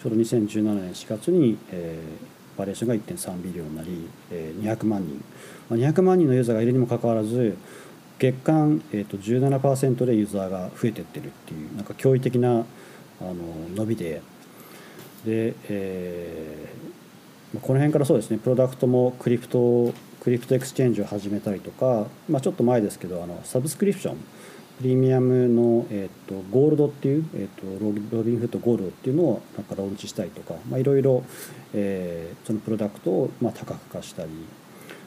[0.00, 3.88] ちょうど2017年4月に、えー valuation が1.3 billion になり、
[4.31, 5.24] えー200万人、
[5.70, 7.57] まあ、200万人のユーザーがいるにもかかわらず
[8.20, 12.54] 月間、えー、と17%でユーザーが増えてってるっていうなんか驚異的なあ
[13.24, 13.35] の
[13.74, 14.22] 伸びで。
[15.24, 17.00] で、えー
[17.59, 24.16] この辺からそうですねプロダクトも crypto crypto exchange を始めたりとか、まあ、ちょっと前ですけどあのサブスクリプション
[24.78, 31.24] プレミアムの、えー、とゴールドっていう、えー、とロビロビンフッドゴールドっていうのをなんかローンチしたりとか、まあ、いろいろ、
[31.74, 34.30] えーそのプロダクトをまあ多角化したり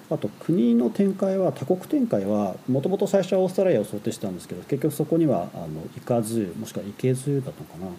[0.10, 7.92] あと国の展開は多国展開はもともと最初はオーストラリアを想定してたんですけど結局そこにはあの行かずもしくは行けずだったのかな。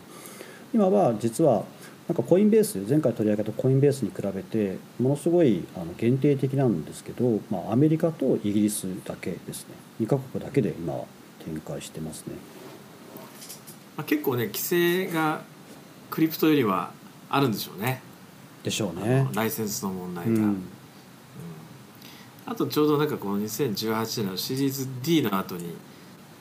[0.73, 1.65] 今は実は
[2.09, 9.75] なんかコインベース前回取り上げたコインベースに比べてものすごいあの限定的なんですけど、まあ、アメリカとイギリスだけですね。
[10.01, 11.05] 2カ国だけで今は
[11.45, 12.35] 展開してますね。
[13.97, 15.43] まあ、結構ね規制が
[16.11, 16.93] クリプトよりは
[17.31, 18.03] あるんでしょうね。
[18.63, 20.63] でしょうあねのライセンスの問題が、うん
[22.47, 25.75] あとちょうどなんかこの2018年のシリーズ D の後に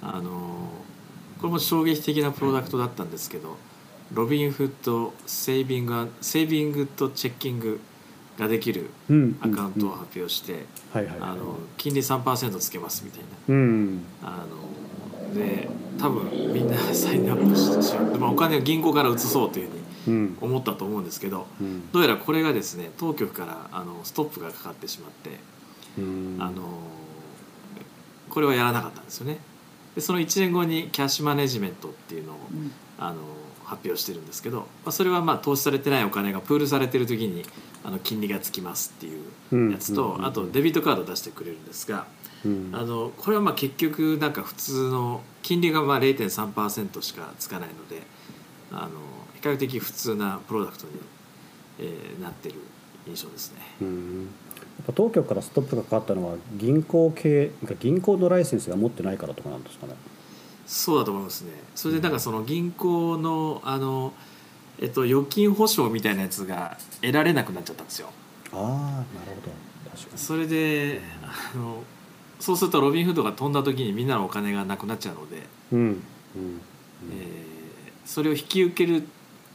[0.01, 0.69] あの
[1.39, 3.57] これも衝撃的なプロダクトだったんですけど
[4.13, 7.79] ロビンフッドセービングセービングとチェッキング
[8.37, 9.37] ができるうん。
[9.41, 10.65] アカウントをうん発表して、
[11.77, 13.97] 金利3%つけますみたいうん。
[13.97, 18.11] なあので多分みんなサインアップししよう。
[18.11, 20.37] で、まあ、お金を銀行から移そうというふうにうん。
[20.41, 21.91] 思ったと思うんですけどうん。
[21.91, 25.52] どうやらこれがですね当局からあのストップがかかってしまって。
[25.97, 26.38] うん。
[26.39, 26.62] あの
[28.29, 29.38] これはやらなかったんですよね。
[29.95, 32.71] でその1年後にキャッシュマネジメントっていうのをうん。
[32.97, 33.17] あの
[33.63, 37.43] 発表してるんですけど、まあ、それはまあ投資されてないお金がプールされてる時に
[37.84, 40.25] あの金利がつきますっていうやつと、うん。
[40.25, 42.06] あとデビットカード出してくれるんですが、
[42.45, 42.69] うん。
[42.73, 48.03] あのこれはまあ結局なんか普通の金利がまあ0.3%しかつかないので
[48.71, 48.89] あの
[49.36, 50.91] 比較的普通なプロダクトに、
[51.79, 52.56] えーなってる
[53.08, 53.60] 印象ですね。
[53.82, 54.29] うん
[54.86, 59.93] ぱ当局からストップがかかったのは銀行系銀行のライセンスが持ってないからとかなんですかね。
[60.65, 61.51] そうだと思いますね。
[61.75, 64.13] それでなんかその銀行のあの、
[64.79, 68.09] えっと、預金保証みたいなやつが得られなくなっちゃったんですよ。
[68.51, 69.51] ああなるほど。
[69.91, 70.17] 確かに。
[70.17, 71.83] それであの
[72.39, 76.01] そうするとロビンフードが飛んだ時にみんなのお金がなくなっちゃうので、うんうん
[77.12, 77.53] えー
[78.05, 79.07] それを引き受ける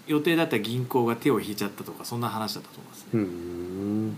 [0.07, 4.16] 予定だった銀行が手を引いちゃったとかそんな話だったと思いますね、うん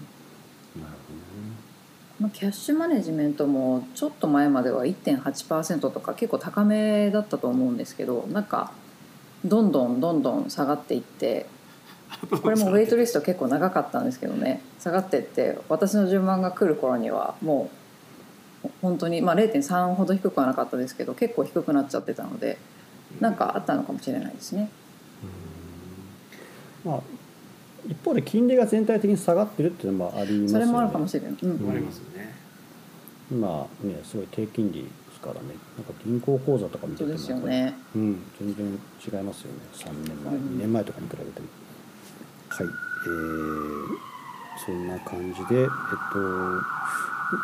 [2.20, 8.72] まあキャッシュマネジメントもちょっと前までは1.8%とか結構高めだったと思うんですけどなんか
[9.44, 11.46] どんどんどんどん下がっていって
[12.42, 14.60] これもウェイトリスト結構長かったんですけどね。
[14.80, 17.70] 下がっていって私の順番が来る頃にはも
[18.64, 22.58] う本当にまあ0.3ほど低くはなかったですけど結構低くなっちゃってたので
[23.20, 24.70] なんかあったのかもしれないですね。
[26.84, 27.00] まあ
[27.88, 30.48] 一方で金利が全体的に下がってるっていうのもありますよね。
[30.48, 31.70] それもあるかもしれない、うん。
[31.70, 32.34] ありますよね。
[33.30, 35.40] 今ねすごい低金利ですからね。
[35.76, 37.74] なんか銀行口座とか見ててもそうですよね。
[37.94, 38.22] うん。
[38.38, 39.58] 全然違いますよね。
[39.72, 40.40] 3年前、うん。
[40.56, 41.46] 2年前とかに比べても。
[42.48, 42.66] はい。
[42.66, 44.10] えー、
[44.66, 45.68] そんな感じでえっ
[46.12, 46.90] と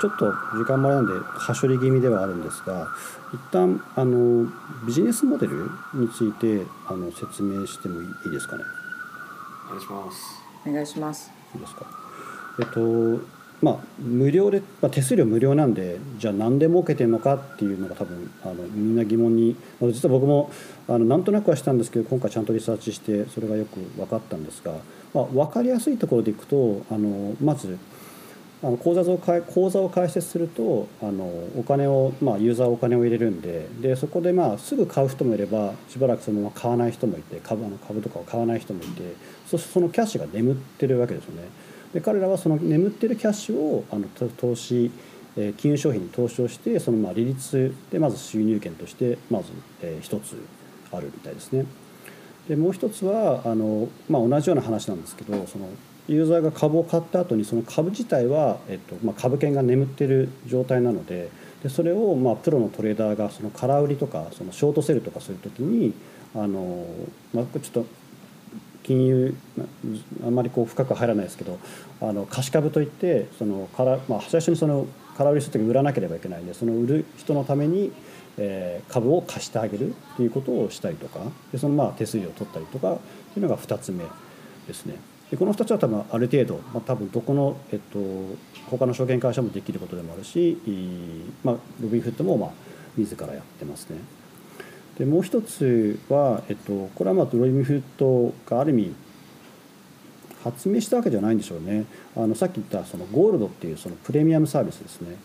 [0.00, 2.88] ちょっと時間もあれなんで端折り気味ではあるんですが
[3.32, 4.46] 一旦あの
[4.84, 8.64] ビジネスモデルについてあの説明してもいいですかね
[9.66, 10.42] お願いします。
[10.66, 11.30] お願いします。
[11.54, 11.86] いいですか？
[12.58, 20.50] えっとまあ無料で、まあ、手数料無料なんでじゃあ何で儲けてるのかっていうのが多分あのみんな疑問にまあ実は僕も
[20.88, 24.72] あのなんとなくはしたんですけど今回ちゃんとリサーチしてそれがよく分かったんですが、
[25.14, 27.78] まあ、分かりやすいところでいくとあのまず
[28.66, 31.24] あの口座を開口座を開設するとあの
[31.56, 39.14] お金を、まあ、ユーザーお金を入れるんででそこで、まあ、すぐ買う人もいればしばらくそのまま買わない人もいて株あの株とかを買わない人もいて
[39.46, 41.48] そしてそのキャッシュが眠ってるわけですよね。
[41.94, 44.90] で彼らはその眠ってるキャッシュをあの投資
[45.36, 49.52] え金融商品に投資をしてそのまあ利率でまず収入源としてまず、
[49.82, 50.36] えー一つ
[50.92, 51.66] あるみたいですね。
[52.48, 55.68] でもう一つはあの、まあ、同じような話なんですけどその
[56.08, 61.30] ユーザーが株を買った後にその株自体は、えっとまあ、株券が眠っている状態なので
[61.62, 65.94] でそれを、まあ、プロのトレーダーがその空売りとかそのショートセルとかする時に
[66.34, 66.86] あの、
[67.32, 67.86] まあ、ちょっと
[68.84, 69.36] 金融
[70.24, 71.58] あんまりこう深く入らないですけど
[72.00, 74.86] あの貸し株といってそのから、まあ、最初にその
[75.18, 77.92] 空売りする時に売らなければいけないんでその売る人のために、
[78.38, 81.20] えー株を貸してあげるっていうことをしたりとか
[81.52, 82.98] でそのまあ手数料を取ったりとかっ
[83.34, 84.04] ていうのが2つ目
[84.66, 85.15] ですね。
[85.30, 87.98] でこの2つは多分ある程度、まあ、多分どこの、えっと、
[88.70, 90.56] 他の証券会社もできることでもあるし、
[91.42, 92.50] まあ、ロビンフットもまあ
[92.96, 93.98] 自らやってますね。
[94.98, 98.94] でもう一つは、えっと、これはまあロビンフットがある意味
[100.42, 101.84] 発明したわけじゃないんでしょうね
[102.16, 105.16] あのさっき言ったそのゴールドっていうそのプレミアムサービスですね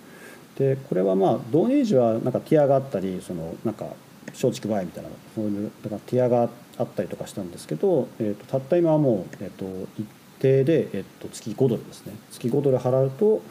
[0.58, 3.86] でこれはまあ導入時はなんかティアがあったりそのなんか
[4.34, 9.66] 松竹梅みたいなそういうだからティアがあってたりとかしたんですけど、えー、とたった今はもう、えー、と
[10.00, 10.08] 一
[10.40, 12.14] 定で、えー、と月5ドルですね。
[12.32, 13.42] 月5ドル払うと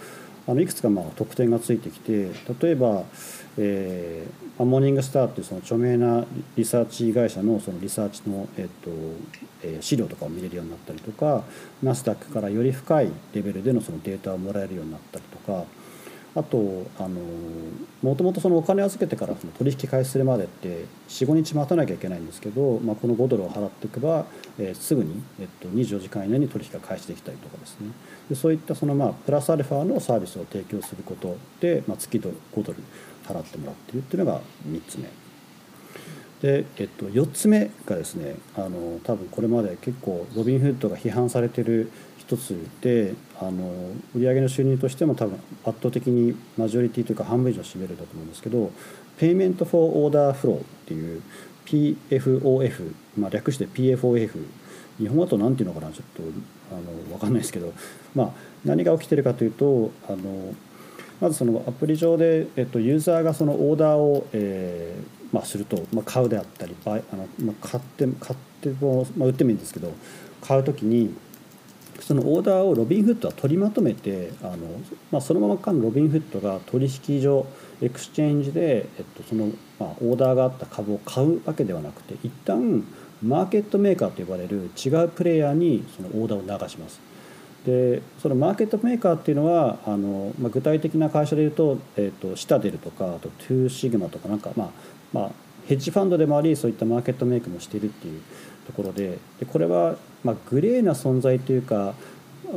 [0.46, 2.30] あのいくつかまあ特典がついてきて
[2.62, 3.04] 例えば、
[3.58, 8.90] えーモーニングスターっていうその著名なリサーチ会社のそのリサーチの、えーと
[9.62, 11.44] え資料とかを見れるようになったりとか
[11.82, 15.64] ナスダックからより深いレベルでのそのデータをもらえるようになったりとか
[16.34, 17.20] あとあの
[18.02, 24.26] もともとそのお金預けてからその取引開始するまでって45日待たなきゃいけないんですけど、まあ、この5ドルを払っていけば、
[24.58, 27.90] えーすぐに、えっと、24時間以内に取引が開始できたりとかですね
[28.28, 32.78] でそういったその、まあ、プラスアルファのサービスを提供することで、まあ、月5ドル
[33.26, 35.08] 払ってもらっているっていうのが3つ目。
[36.40, 43.72] で、えっと、4つ目がですねあの多分これまで結構ロビンフッドが批判されてる一つであの
[44.14, 48.70] 売上の収入としても多分圧倒的にマジョリティというか半分以上占めるんだと思うんですけど
[49.16, 51.22] payment for order flow っていう
[51.64, 54.30] PFOF、まあ、略して PFOF
[54.98, 56.22] 日本語だと何ていうのかなちょっと
[56.70, 57.72] あの分かんないですけど、
[58.14, 58.30] まあ、
[58.64, 60.54] 何が起きてるかというとあの
[61.20, 69.92] まずそのアプリ上で、えっと、ユーザーがそのオーダーを、えーまあ、すると、まあ、買うであったりあの、まあ、買って買っても、まあ、売ってもいいんですけど
[70.42, 71.14] 買う時に
[72.00, 74.56] そのオーダーをロビンフッドは取りまとめてあの、
[75.10, 77.46] まあ、そのままかのロビンフッドが取引所
[77.82, 79.46] exchange で、えっと、その、
[79.78, 82.84] まあ、オーダーがあった株を買うわけではなくて一旦
[83.22, 87.00] マーケットメーカーと呼ばれる違うプレイヤーにそのオーダーを流します。
[87.66, 94.70] でそのマーケットメーカーっていうのはあの、まあ、具体的な会社でいうと,、えー、とシタデルとかあとトゥーシグマとかなんか、まあ
[95.12, 95.30] まあ、
[95.66, 98.22] ヘッジファンドでもありそういったマーケットメイクもしているっていう
[98.66, 101.94] ところででこれは、まあ、グレーな存在というか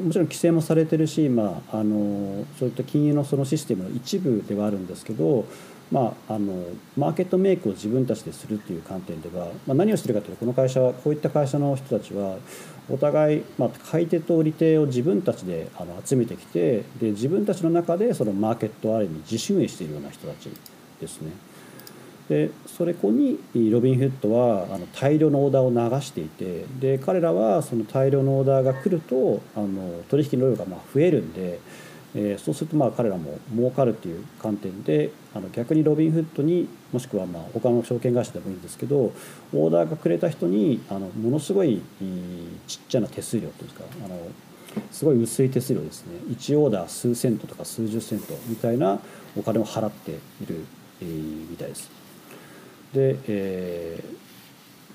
[0.02, 5.45] もちろん規制もされてるし、まあ、あのそういった金融のそのシステムの一部ではあるんですけど、
[5.91, 6.65] まあ、あの
[6.97, 12.38] マーケットメイクを自分たちでするっていう観点では、まあ、何をしてるかというとこの会社はこういった会社の人たちは
[12.89, 20.49] お互い、まあ、買い手と売り手を自分たちであの集めてきてで自分たちの中でそのマーケットをある意味自主運営しているような人たち
[20.99, 21.32] ですね。
[22.30, 23.38] でそれこに
[23.69, 31.59] ロビンフッドはあの大量のオーダーを流していてで彼らはその大量のオーダーが来るとあの取引の量がまあ増えるんで、
[32.15, 39.11] えーそうするとまあ彼らも儲かるっていう観点であの逆にロビンフッドにもしくはまあ他の証券会社でもいいんですけど
[39.53, 41.82] オーダーがくれた人にあのものすごい
[42.67, 44.17] ちっちゃな手数料っていうかあの
[44.91, 48.99] すごい薄い手数料ですね1オーダー数セントとか数十セントみたいな
[49.36, 50.15] お金を払ってい
[50.47, 50.65] る、
[51.01, 52.03] えーみたいです。
[52.93, 54.23] で、えー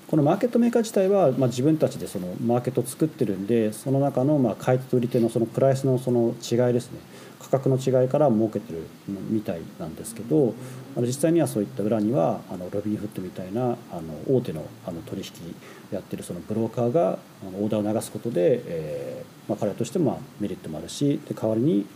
[0.09, 6.99] このマーケットメーカー自体は、まあ、自分たちでそのマーケットを作ってるんでその中のまあ買い手と売り手のそのプライスのその違いですね。
[7.38, 8.86] 価格の違いから儲けてる
[9.30, 10.55] みたいなんですけど
[10.96, 15.55] あの実際にはそういった裏にはあのロビンフッドみたいなあの大手のあの取引
[15.90, 21.86] やってるそのブローカーがオーダーを流すことで、えーまあ、彼らとしてもまあメリットもあるしで代わりに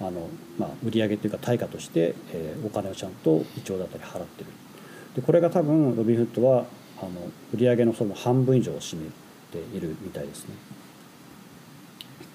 [0.00, 0.28] あの、
[0.58, 4.50] まあ、売上というか対価として、えー、お金をちゃんと一丁だったり払ってる。
[5.16, 6.66] でこれが多分ロビンフッドは
[7.00, 7.10] あの
[7.54, 9.08] 売上のその半分以上を占め
[9.50, 10.54] ているみたいですね。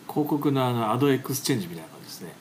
[0.10, 2.34] 広告のあの ad exchange みたいな感じですね。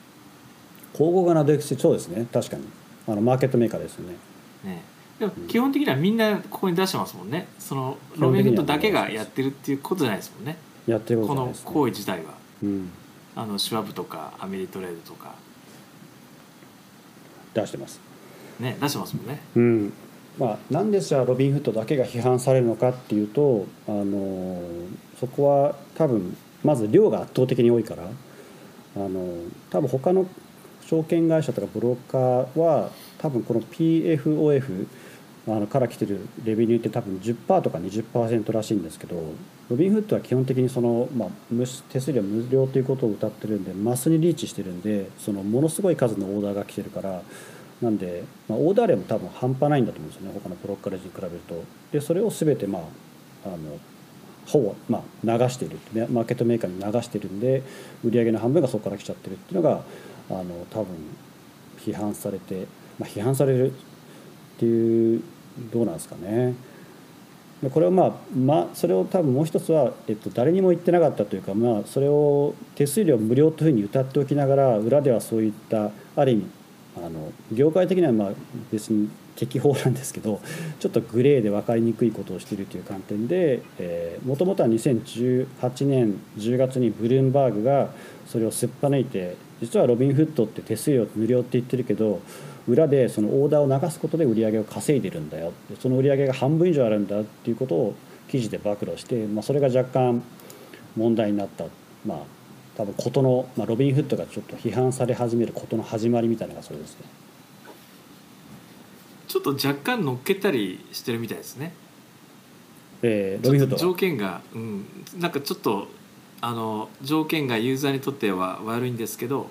[0.93, 2.25] 広告の ad exchange そうですね。
[2.33, 2.63] 確かに。
[3.07, 4.15] あのマーケットメーカーですよね。
[4.63, 4.81] ね。
[5.19, 7.47] でも基本的にはみんなここに出してますもんね。
[7.59, 10.57] そのロビンフッドだけがやってるっていうことじゃないですもんね。
[10.87, 11.71] やってるこことのないですね。
[11.71, 12.33] 行為自体は。
[12.63, 12.89] うん、
[13.35, 15.35] あのシュワブとかアメリトレードとか。
[17.53, 17.99] 出してます。
[18.59, 19.39] ね出してますもんね。
[19.55, 19.93] うん
[20.37, 24.61] まあ、なんでじゃあロビンフッドだけが批判されるのかっていうと、あの
[25.19, 28.03] そこは多分まず量が圧倒的に多いから、
[28.95, 29.35] あの
[29.69, 30.27] 多分他の
[30.85, 34.87] 証券会社とかブローカーは多分この PFOF
[35.47, 39.15] あのから来てるレベニューって多分10%とか20%らしいんですけど
[39.69, 47.23] ロビンフッドは基本的にその、まあ、無手数料無料ということを謳ってるんでマスにリーチしてるんでそのものすごい数のオーダーが来てるから
[47.81, 51.63] なんで、まあ、オーダー量も多分半端ないんだと思うんですよね他のブロッカレージに比べると。
[51.91, 52.83] でそれを全てまあ
[53.45, 53.79] あの
[54.45, 57.63] ほぼ、まあ、流しているねマーケットメーカーに流してるんで
[58.03, 59.83] 売上の半分がそこから来ちゃってるっていうのが
[60.29, 60.95] あの多分
[61.79, 62.67] 批判されて、
[62.99, 63.73] まあ、批判されるっ
[64.57, 65.23] ていう
[65.71, 66.53] どうなんですかね。
[67.73, 76.49] これをまあ、まあ、それを多分もう一つは、えっと、誰にも言ってなかったというか、まあ、それを手数料無料というふうに歌っておきながら裏ではそういったある意味
[76.97, 78.31] あの業界的にはまあ
[78.71, 80.41] 別に適法なんですけど
[80.79, 83.63] ちょっとグレーで分かりにくいことをしているという観点で
[84.25, 87.89] もともとは2018年10月にブルームバーグが
[88.27, 92.19] それをすっぱ抜いて実はロビンフッドって手数料無料って言ってるけど
[92.67, 95.51] 裏でそのオーダーを流すことで売り上げを稼いでるんだよ。
[95.79, 97.95] その売り上げが半分以上あるんだっていうことを
[98.29, 100.21] 記事で暴露して、まあ、それが若干
[100.95, 101.65] 問題になった、
[102.05, 102.17] まあ、
[102.75, 107.05] 多分ことの、まあ、ロビンフッドがちょっと批判され始めることの始まりみたいなのがそれですね。
[109.27, 111.73] ちょっと若干乗っけたりしてるみたいですね。
[113.01, 114.85] えー、ロビンフッド条件が、うん、
[115.17, 115.87] なんかちょっと
[116.41, 119.47] あの条件がユーザーにとっては悪いんですけど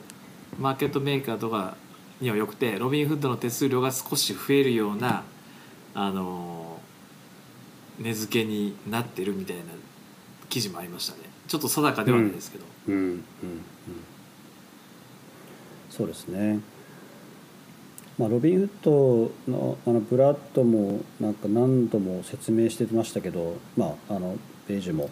[0.58, 1.76] マーケットメーカーとか
[2.20, 5.24] にはよくてロビンフッドの手数料が少し増えるような
[5.94, 6.80] あの
[7.98, 9.62] 値付けになってるみたいな
[10.48, 13.22] 記事もありましたねちょっと定かではないですけど、うんうんうん、
[15.90, 16.60] そうですね。
[18.16, 24.36] まあ、ロビンフッドのあのブラッドもなんか何度も説明してましたけど、まあ、あの
[24.68, 25.10] ページュも、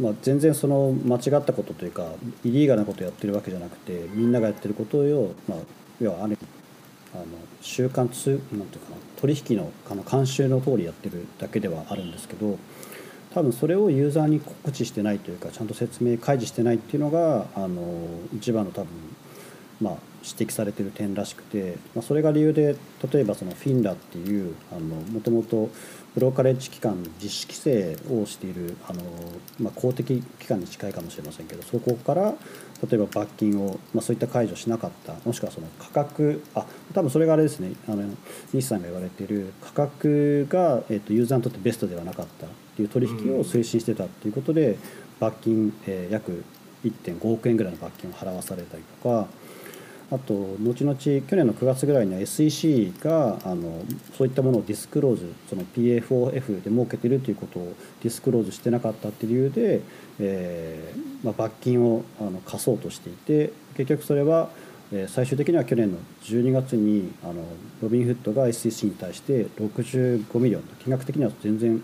[0.00, 2.14] まあ、全然その間違ったことというか
[2.44, 5.58] イリーガルなことをやってるわけじゃなくてみんながやってることを、まあ、
[6.00, 6.36] 要はある
[7.14, 7.24] あの
[7.60, 12.58] 習慣つなんていうかな取引のあの慣習の通りやってるだけではあるんですけど
[13.36, 18.88] 多分それをユーザーに告知してないというかちゃんと説明開示してないっていうのがあの一番の多分
[19.78, 22.76] まあ指摘されてる点らしくて、まあ、それが理由で
[23.12, 24.54] 例えばそのフィンラっていう
[25.12, 25.68] もともと
[26.14, 29.02] ブローカレッジ機関の実施規制をしているあの、
[29.60, 32.32] まあ、公的機関に近いかもしれませんけどそこから
[32.90, 36.64] 例えば罰金を、まあ、そういった解除しなかったもしくはその価格あ
[36.94, 38.02] 多分それがあれですねあの
[38.54, 42.65] 西さんが言われている価格が、えっとユーザーにとってベストではなかった。
[42.76, 44.76] っていう取引を推進してたっていうことで
[45.18, 46.44] 罰金、えー約
[46.84, 49.26] 1.5億円ぐらいの罰金を払わされたりとか。
[50.08, 53.82] あと後々去年の9月ぐらいには SEC があの
[54.16, 57.74] そういったものをディスクローズその PFOF で設けてるということを
[58.04, 59.80] disclose してなかったっていう理由で、
[60.20, 64.50] えーまあ、罰金をあの課そうとしていて結局それは
[65.08, 67.42] 最終的には去年の12月にあの
[67.82, 71.82] ロビンフッドが SEC に対して65 million と金額的には全然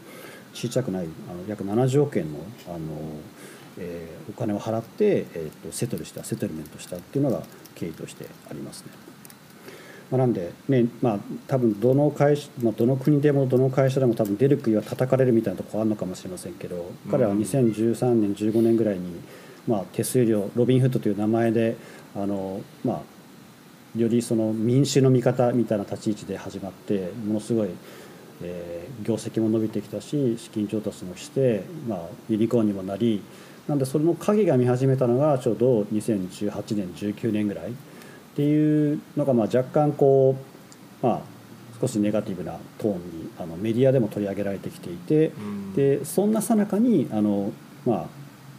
[0.55, 2.39] 小さくないあの約70億円の
[2.69, 2.79] あの、
[3.79, 7.43] えーお金を払って、えー、と settle した settlement したっていうのが
[7.75, 8.91] 経緯としてありますね。
[10.11, 19.21] まあ、なんでねまあ多分どの会社、まあ、どの国でもどの会社でも多分出る杭は叩かれるみたいなところあるのかもしれませんけど彼は2013年15年ぐらいに、
[19.67, 21.77] まあ、手数料ロビンフッドという名前で
[22.15, 23.03] あの、ま
[23.97, 27.71] あ、よりその民主の味方みたいな立ち位置で始まってものすごい、
[28.45, 33.23] えー業績も伸びてきたし資金調達もして、まあ、ユニコーンにもなり
[33.69, 37.75] なんでそれの影が見始めたのがちょうど2018年19年ぐらいっ
[38.35, 40.37] ていうのがまあ若干こ
[41.03, 41.21] うまあ
[41.81, 45.75] 少しネガティブなトーンにあのメディアでも取り上げられてきていて、うん。
[45.75, 47.53] でそんなさなかにあの、
[47.85, 48.07] まあ、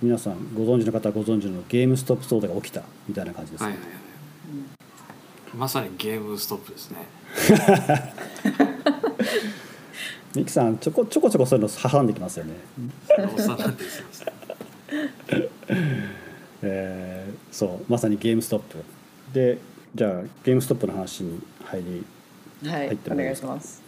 [0.02, 3.70] 皆さんご存知の方はご存知のゲームストップ騒動が起きたみたいな感じですね。
[3.70, 5.56] はいはいはい。
[5.56, 6.98] まさにゲームストップですね
[10.36, 12.54] ミキさんちょこちょこちょこそういうの挟んできますよね。
[16.64, 17.14] えー
[17.54, 18.84] そうまさにゲームストップ。
[19.32, 19.60] で
[19.94, 20.12] じゃあ
[20.44, 23.84] ゲームストップの話に入りはい入っておもらいます願いします。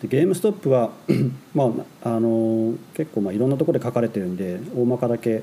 [0.00, 0.90] でゲームストップは
[1.54, 1.72] ま
[2.02, 5.42] ああの結構まあいろんなところで書かれてるんで大まかだけ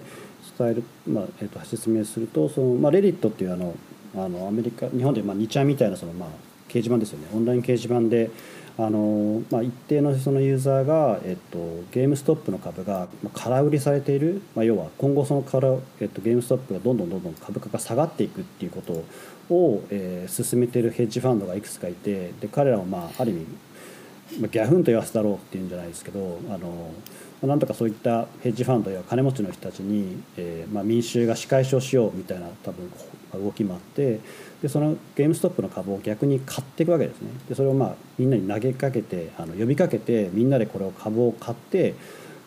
[0.57, 3.75] 伝える、まあえー、と説明するとその、まあ、レディットっていうあの
[4.15, 6.29] あのアメリカ日本でまあ2ちゃんみたいなその、まあ、
[6.67, 7.27] 掲示板ですよね。
[7.33, 8.29] オンライン掲示板で
[8.79, 11.57] あの、まあ、一定のそのユーザーが、えっと、
[11.91, 19.03] ゲームストップの株が空売りされている、まあ、要は今後そのから、えっと、ゲームストップがどんどんどんどん株価が下がっていくっていうこと
[19.53, 23.45] を、えー進めているヘッジファンドがいくつかいてで彼らもまあある意味
[24.39, 26.91] まあ、ギャフンと言わせたろうっていうんじゃないですけどあの
[27.41, 32.91] まなんとかそういったヘッジファンドや金持ちの人たちに、えーまあ、民衆が仕返しをしようみたいな多分
[33.43, 34.19] 動きもあって
[34.61, 41.95] でそのゲームストップの株を逆に買っていくわけですねでそれをまあみんなに投げかけてあの呼びかけてみんなでこれを株を買って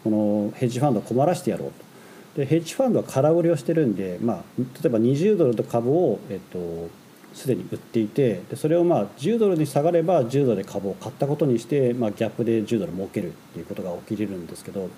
[0.04, 1.92] このヘッジファンドを困らしてやろうと。
[2.34, 6.88] でヘッジファンドは空売りをしてるんで、まあ、例えば20ドルの株を、えっと、
[7.34, 14.88] すでに売っていてでそれをまあ10ドルに下がれば10ドルで株を買ったことにして、まあ、ギャップで10ドル儲けるっていうことが起きれるんですけど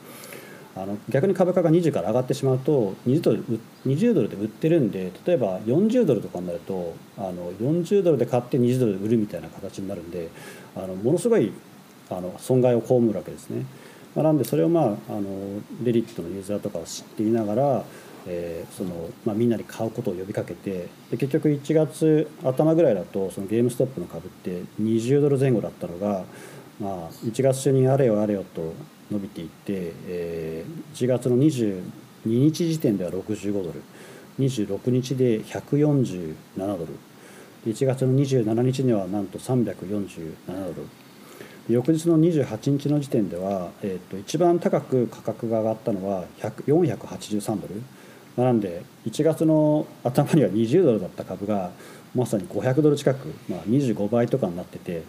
[0.77, 3.45] あの逆に株価が20から上がってしまうと20ドル
[3.87, 10.31] 20ドルで売ってるんで例えば40ドルとかになるとあの40ドルで買って20ドルで売るみたいな形になるんで
[10.75, 11.53] あのものすごい
[12.11, 13.64] あの損害を被るわけですね。
[14.14, 17.85] まあ、なんでそれをまああのレディットのユーザーとかを知っていながら、
[18.27, 26.25] えーそのまあ、みんなに買うことを呼びかけてで結局1月頭ぐらいだとそのゲームストップの株って20ドル前後だったのが、
[26.81, 28.72] まあ、1月中にあれよあれよと
[29.15, 31.83] 伸びていって、えー1月の22
[32.27, 33.83] 日時点では65ドル
[34.39, 36.87] 26日で147ドル
[37.67, 40.89] 1月の27日にはなんと347ドル
[41.69, 47.83] 翌日の28日の時点では、えー、と一番高く価格が上がったのは483ドル
[48.37, 51.71] なんで1月の頭には20ドルだった株が
[52.15, 55.03] まさに500ドル近く、まあ、25倍とかになってて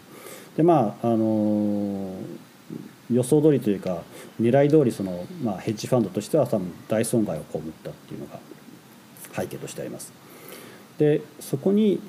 [0.56, 2.12] でまああのー
[3.10, 4.02] 予想通りというか
[4.40, 8.38] 狙い通りその、まあ、ヘッジファンドとしては多分大損害を被ったっていうのが
[9.34, 10.12] 背景としてあります。
[10.98, 12.00] でそこに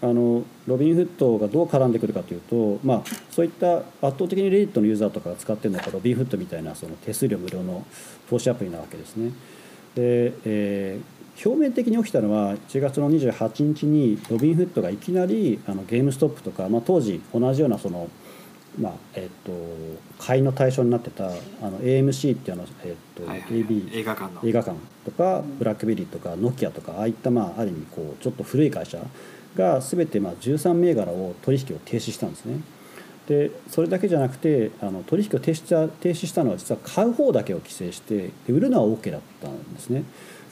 [0.00, 7.84] あのロビンフットがどう絡んでくるかというと、まあ、そういった圧倒的にレディットのユーザーとかが使ってるのがロビンフットみたいなその手数料無料の
[8.30, 9.32] 投資アプリなわけですね。
[9.94, 18.08] で、えー表面的に起きたのは1月の28日にロビンフットがいきなりあのゲームストップとか、まあ、当時同じようなその、
[18.78, 19.52] まあえっと
[20.22, 21.28] 買いの対象になってたあ
[21.70, 28.98] の AMC っていうあの、えっとはいはいはい AB 映画館の映画館とかブラックベリーとかノキアとかああいったまあある意味こうちょっと古い会社
[29.56, 32.60] が全てまあ13銘柄を取引を停止したんですね。
[33.26, 40.04] でそれだけじゃなくてあの取引を停止した停止したのは実は買う方だけを規制してで売るのは OK だったんですね。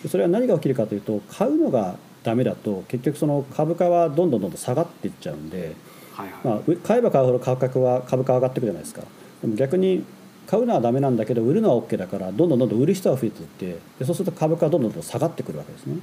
[0.03, 5.75] でそれは何が起きるかというと買うのがダメだと結局その株価はどんどんどんどん下がっていっちゃうんで、
[6.17, 9.03] はいはい、まあ、う買えば買うほど価格は株価は上がっていくじゃないですか。
[9.43, 10.05] でも逆に
[10.47, 15.97] 買うのはダメなんだけど売るのは OK だからどんどんどんどん売る人は増えていってでそうすると株価はどんどんどん下がってくるわけですね。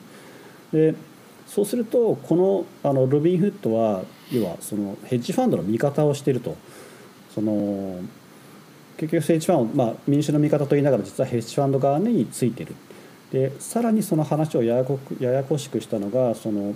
[0.72, 0.95] で
[1.47, 6.55] そうするとこのあのロビンフットは要はそのヘッジファンドの味方をしていると。
[7.34, 7.99] その
[8.97, 12.76] 結局ヘッジファンド、まあ、民主の味方と言いながら実はヘッジファンド側についている
[13.34, 16.76] でさらにその話をややこややこしくしたのがその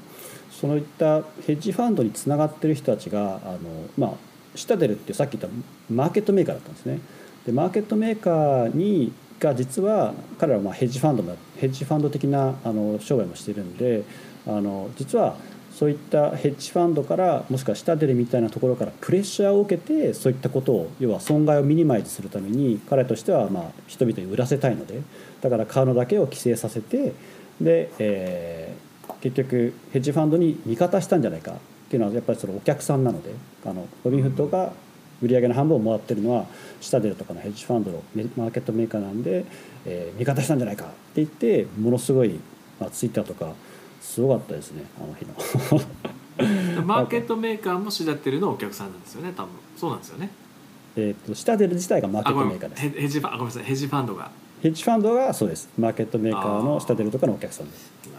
[0.50, 3.60] そういったヘッジファンドにつながってる人たちがあの、
[3.96, 4.12] まあ、
[4.56, 7.00] シタデルってさっき言ったマーケットメーカーだったんですね。
[7.46, 14.04] でマーケットメーカーにが実は彼らはまヘッジファンドもヘッジファンド的なあの商売もしてるんで
[14.48, 15.38] あの実は
[15.78, 25.02] そういったヘッジファンドからもしくはシタデルみたいなところからプレッシャーを受けてそういったことを要は損害をミニマイズするために彼としてはまあ人々に売らせたいので
[25.40, 27.14] だから買うのだけを規制させて
[27.62, 28.88] で、えー
[29.22, 31.56] 結局ヘッジファンドに味方したんじゃないかっ
[31.90, 33.32] ていうのはやっぱりそのお客さんなので
[33.66, 34.74] あのロビンフッドが
[35.24, 36.46] 売上げの半分をもらってるのは
[36.82, 38.04] シタデルとかのヘッジファンドの
[38.36, 39.46] マーケットメーカーなんで、
[39.86, 42.40] えー味方したんじゃないかって言ってものすごい、
[42.80, 43.54] まあ、ツイッターとか
[44.02, 46.84] すごかったですねあの日の。
[46.86, 49.52] マーケットメーカーもシダテルのお客さんなんですよね多分。
[49.76, 50.30] そうなんですよね。
[50.96, 52.82] えーとシタデル自体がマーケットメーカーです。
[52.82, 53.64] ヘヘッジファンあごめんなさい。
[53.64, 54.22] ヘッジファンドが。
[54.24, 54.32] なる
[54.64, 55.70] ヘッジファンドがそうです。
[55.78, 57.92] マーケットメーカーのシタデルとかのお客さんです。
[58.04, 58.18] ほど。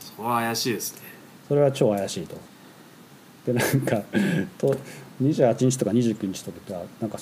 [0.00, 1.02] そこは怪しいですね。
[1.48, 2.36] それは超怪しいと。
[3.46, 4.02] でなんか
[4.58, 4.76] と
[5.20, 7.18] 28日とか29日とかなんか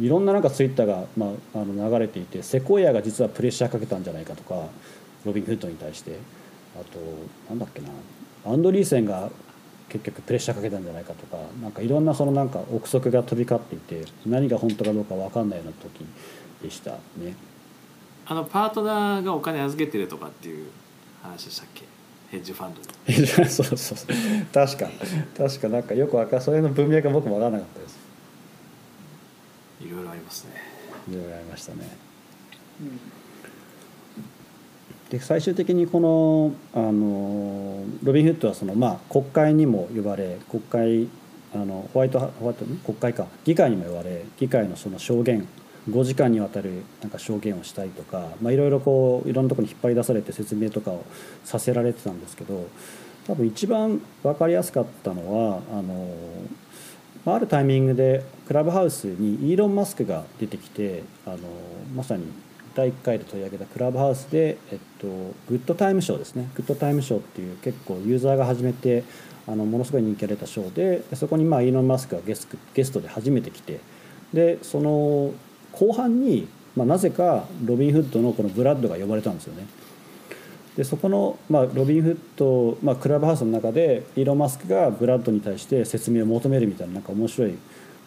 [0.00, 4.66] いろんななんかツイッターが、まあ、あの流れていてセコイアが実はプレッシャーかけたんじゃないかとか
[5.24, 6.18] ロビン・フッドに対して
[6.78, 6.98] あと
[7.48, 7.88] なんだっけな
[8.46, 9.30] アンドリーセンが
[9.88, 16.04] 結局プレッシャーかけたんじゃないかとかなんかいろんなそのなんか憶測が飛び交っていて何が本当かどうか分かんないような時
[16.62, 17.36] でしたね。
[18.26, 20.68] あのパートナーがお金預けてるとかっていう
[21.22, 21.84] 話でしたっけ？
[22.30, 22.80] ヘッジファンド
[23.12, 23.98] に そうそうそう。
[24.52, 24.88] 確か。
[25.36, 25.68] 確か。
[25.68, 27.98] なんかよくわかそれの文脈が僕も分からなかったです。
[29.82, 30.50] いろいろありますね。
[31.10, 31.96] いろいろありましたね、
[32.80, 33.00] うん
[35.10, 41.08] で最終的にこのあのロビン・フッドはその、まあ、国会にも呼ばれ国会
[41.54, 45.46] あのホワイトホワイト国会か議会にも呼ばれ議会のその証言
[45.90, 51.04] 5時間にわたるなんか証言をしたりとか、まあ、いろいろこういろんなところに引っ張り出されて説明とかを
[51.44, 52.68] させられてたんですけど
[53.26, 56.08] 多分一番分かりやすかったのはあの
[57.26, 61.38] あるタイミングでクラブハウスにイーロン・マスクが出てきてあの
[61.94, 62.24] まさに
[62.74, 65.06] 第1回で取り上げたクラブハウスで、えっと、
[65.48, 69.04] グッドタイムショーですねグッドタイムショーっていう結構ユーザーが始めて
[69.46, 73.80] あのものすごい人気が出たショーでそこにまあイーロン・マスクがゲスゲストで初めて来て
[74.32, 75.32] でその
[75.72, 79.66] 後半に、まあ、なぜかロビン・フッドのこのブラッドが呼ばれたんですよね。
[80.76, 87.54] でそこの、まあ、ロビン・フッド、まあ、クラブハウスの中でイーロン・マスクがブラッドに対して説明を求めるみたいななんか面白い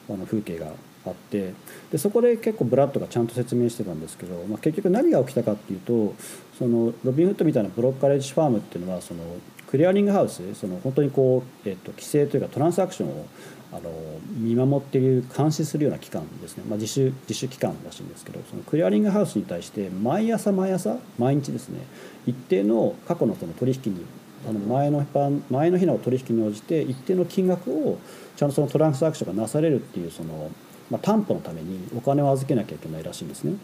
[0.10, 0.68] あの風景が
[1.10, 1.54] あって
[1.92, 6.16] でそこで結構ブラッドがちゃんと説明してたんですけど、まあ、結局何が起きたかっていうと
[6.58, 9.22] そのロビン・フッドみたいなブロッカレッジファームっていうのはその
[9.68, 13.26] クリアリングハウスその本当にこう、えー、と規制というかトランスアクションを
[13.74, 13.92] あの
[14.30, 21.82] 見守っている監視するような機関ですね、まあ、自主自主機関らしいんですけどそのクリアリングハウスに対して毎朝毎朝毎日ですね
[22.26, 24.06] 一定の過去のその取引に
[24.48, 25.06] あの前の
[25.50, 28.00] 前の日の取引に応じて一定の金額を
[28.38, 30.50] ちゃんとそのトランスアクションがなされるっていうその
[30.90, 33.56] まあ、担保のためにお金を預けなきゃいけないらしいんですね。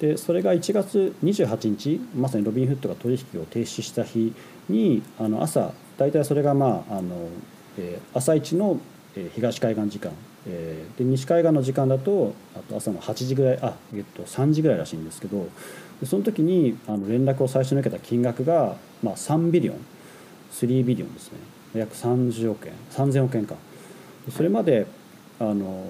[0.00, 4.32] でそれが1月28日まさにロビン・フッドが取引を停止した日
[4.68, 7.28] にあの朝大体それがまああの、
[7.78, 8.80] えー、朝一の
[9.34, 10.12] 東海岸時間、
[10.46, 15.48] えー、で西海岸の時間だとあと朝の8時ぐらいあ、えっと、3時ぐらいらしいんですけど
[16.06, 19.76] その時にあの連絡を最初に受けた金額が、まあ、3ビリオン
[20.52, 21.38] 3ビリオンですね
[21.74, 23.56] 約30億円3000億円か
[24.34, 24.86] それまで
[25.40, 25.84] あの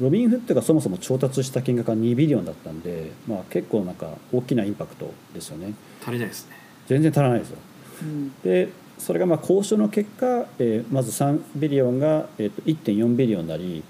[0.00, 5.74] ロビン・フッドがそもそも調達した金額が2ビリオンだったんで、まあ、結構なんか大きなインパクトですよね。
[6.02, 6.60] 足りないですね。
[6.90, 7.58] 全然足らないですよ、
[8.02, 8.68] うん、で
[8.98, 13.84] それがまあ交渉の結果、えー、まず3ビリオンが、えー、と1.4ビリオンになり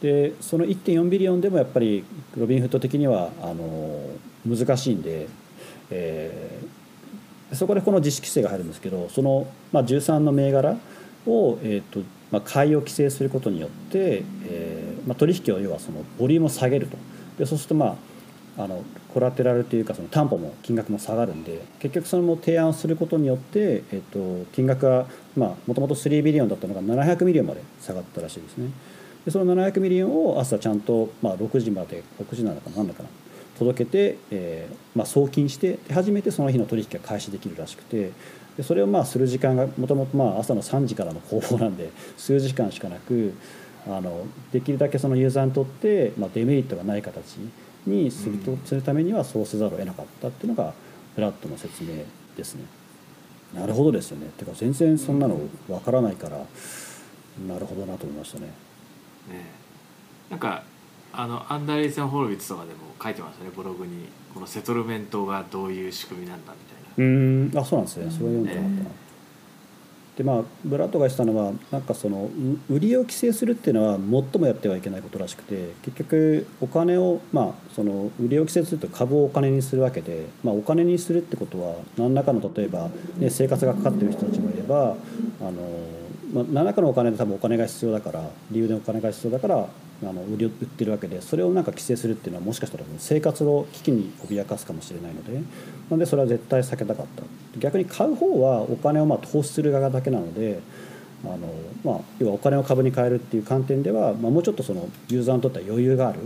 [0.00, 2.04] でその1.4ビリオンでもやっぱり
[2.36, 4.00] ロビン・フッド的にはあの
[4.46, 5.26] 難しいんで、
[5.90, 10.76] えー、そこでこの自主規制が入るんですけどその、まあ、13の銘柄
[11.26, 12.00] を、えーと
[12.30, 16.96] まあ、買いを規制することによって、えーまあ、取引を要はそのボリュームを下げると。
[17.38, 17.96] でそうするとまあ
[18.58, 25.06] あの collateral というかその担保も金額も下がるんで結局その提案をすることによって、えーと、金額が
[25.36, 28.70] もともと3 billion だったのが700 million まで下がったらしいですね。
[29.26, 33.08] でその700 million を朝ちゃんと、まあ、6時まで6時なのか何だかな
[33.58, 38.12] 届けて、えーまあ、送金して初めてその日の取引が開始できるらしくて
[38.56, 43.34] でそれをまあする時間がもともと朝の3時からの攻防なんで 数時間しかなく
[43.86, 47.36] あのできるだけそのユーザーにとって、まあ、デメリットがない形
[47.86, 50.74] にすると、するためにはそうせざるを得なかったっていうのが
[51.14, 52.04] ブラッドの説明
[52.36, 52.64] ですね。
[53.54, 54.28] なるほどですよね。
[54.36, 55.38] てか全然そんなの
[55.68, 56.44] わからないから
[57.46, 58.46] なるほどなと思いましたね。
[58.46, 58.52] ね
[60.30, 60.64] なんか
[61.12, 66.75] あのアンダーレイセン・ホロビッツとかでも書いてましたねブログにこのセトルメントがどういう仕組みなんだみたいな。
[66.98, 67.52] うん。
[67.54, 68.10] あそうなんですね。
[68.10, 68.84] それは読んでなかった。
[68.84, 68.90] な、
[70.16, 72.30] でまあブラッドがしたのはなんかその
[72.70, 82.88] 売りを規制するっていうのは最もやってはいけないことらしくて結局お金をまあその売りを規制すると株をお金にするわけで、まあ、お金にするってことは何らかの例えば、
[83.18, 84.96] ね、生活がかかってる人たちもいれば
[85.40, 85.52] あの、
[86.36, 95.40] まあ、何らかのお金で多分お金が必要だから理由でお金が必要だからあの売り売ってるわけでそれをなんか規制するっていうのはもしかしたら生活を危機に脅かすかもしれないのでな
[95.92, 97.22] のでそれは絶対避けたかった
[97.58, 100.60] 逆に買う方はお金をまあ投資する側だけなので
[101.24, 101.38] あの、
[101.82, 106.18] まあ、要はお金を株に変えるっていう観点では、まあ、もうちょっとそのユーザーにとっては余裕がある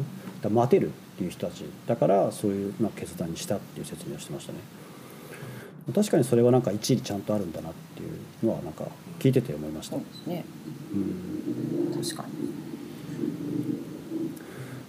[0.43, 4.59] だ待てるっていう人たちだからそういうまあ決断にしたっていう説明をしてましたね。
[5.95, 8.85] 確かにそれはなんか一理ちゃんとあるんだなっていうのはなんか
[9.21, 9.97] 聞いてて思いました。
[9.97, 10.45] そうですね。
[10.93, 10.97] う
[11.99, 12.51] ん、確かに。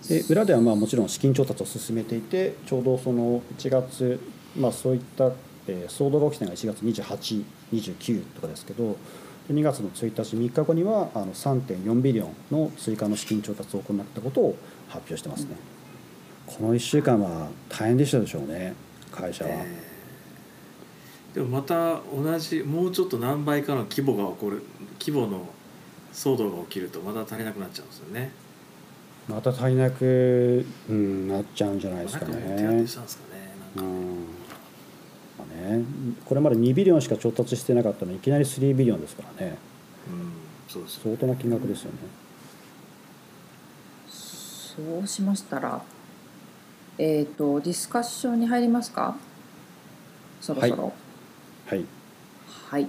[0.07, 4.19] で裏ではまあもちろん資金調達を進めていてちょうどその1月、
[4.57, 5.31] まあ、そういった、
[5.67, 8.97] えー、騒動が起きたのが1月2829とかですけど
[9.47, 14.57] で2月の1日3日後にはあの3.4ビリオンの追加の資金調達を行ったことを
[14.89, 15.55] 発表してますね、
[16.45, 18.73] この1週間は大変でしたでしょうね
[19.11, 19.90] 会社は、えー
[21.33, 24.63] でもまた同じもうちょっと何倍かの規模が起こる
[24.99, 25.47] 規模の
[26.11, 28.31] 騒動が起きるとまた足りなくなっちゃうんですよね。
[29.29, 32.33] また足りなく、うん、なっちゃうんじゃないですかね。
[32.33, 34.15] てしたんですかねなんか、うん。
[35.37, 35.85] まあね、
[36.25, 39.57] これまで2ビリオンしか調達してなかったのにいきなり3ビリオンですからね。
[40.07, 40.33] うん、
[40.67, 41.97] そうですよ相当な金額ですよね。
[44.09, 45.81] そうしましたら
[46.97, 49.15] えっ、とディスカッションに入りますか？
[50.41, 50.83] そろそろ。
[50.85, 51.00] はい
[52.71, 52.87] はい、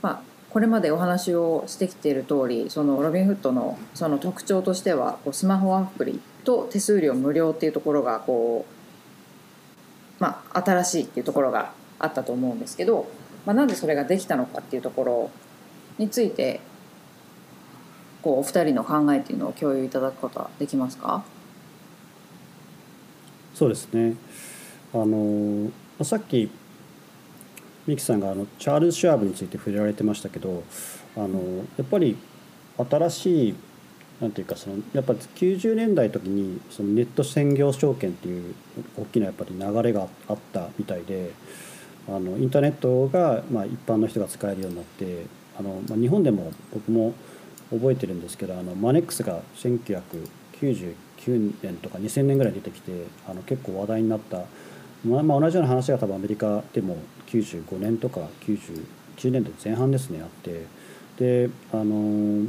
[0.00, 8.64] まあこれまでお話をしてきている通りそのロビンフットのその特徴としてはこうスマホアプリと手数料無料っていうところがこ
[10.20, 13.08] うまあ新しいっていうところがあったと思うんですけど、
[13.44, 15.30] まあ、なんでそれができたのかっていうところ
[15.98, 16.60] について
[18.22, 21.24] こうお二人の考えっていうのを共有いただくことはできますか？
[23.52, 24.14] そうですね。
[24.94, 25.70] あの
[26.04, 26.48] さっき
[27.88, 30.62] ミキさんがあのチャールズ・シュワーブについて触れられてましたけど
[31.16, 32.16] あのやっぱり
[32.76, 33.54] 新しい
[34.20, 38.54] なんていうかそのやっぱ90年代の時にそのネット専業証券っていう
[38.98, 41.32] 大きなやっぱり流れがあったみたいで
[42.08, 45.24] あのインターネットがまあ一般の人が使えるようになって
[45.58, 47.14] あの、まあ、日本でも僕も
[47.70, 54.44] 覚えてるんですけどあのマネックスが1999年とか2000年ぐらい出てきてあの結構話題になった、
[55.04, 56.96] まあ、まあ同じような話が多分アメリカでも
[57.28, 60.66] 95年とか99年度前半ですねあって。
[61.18, 62.48] であの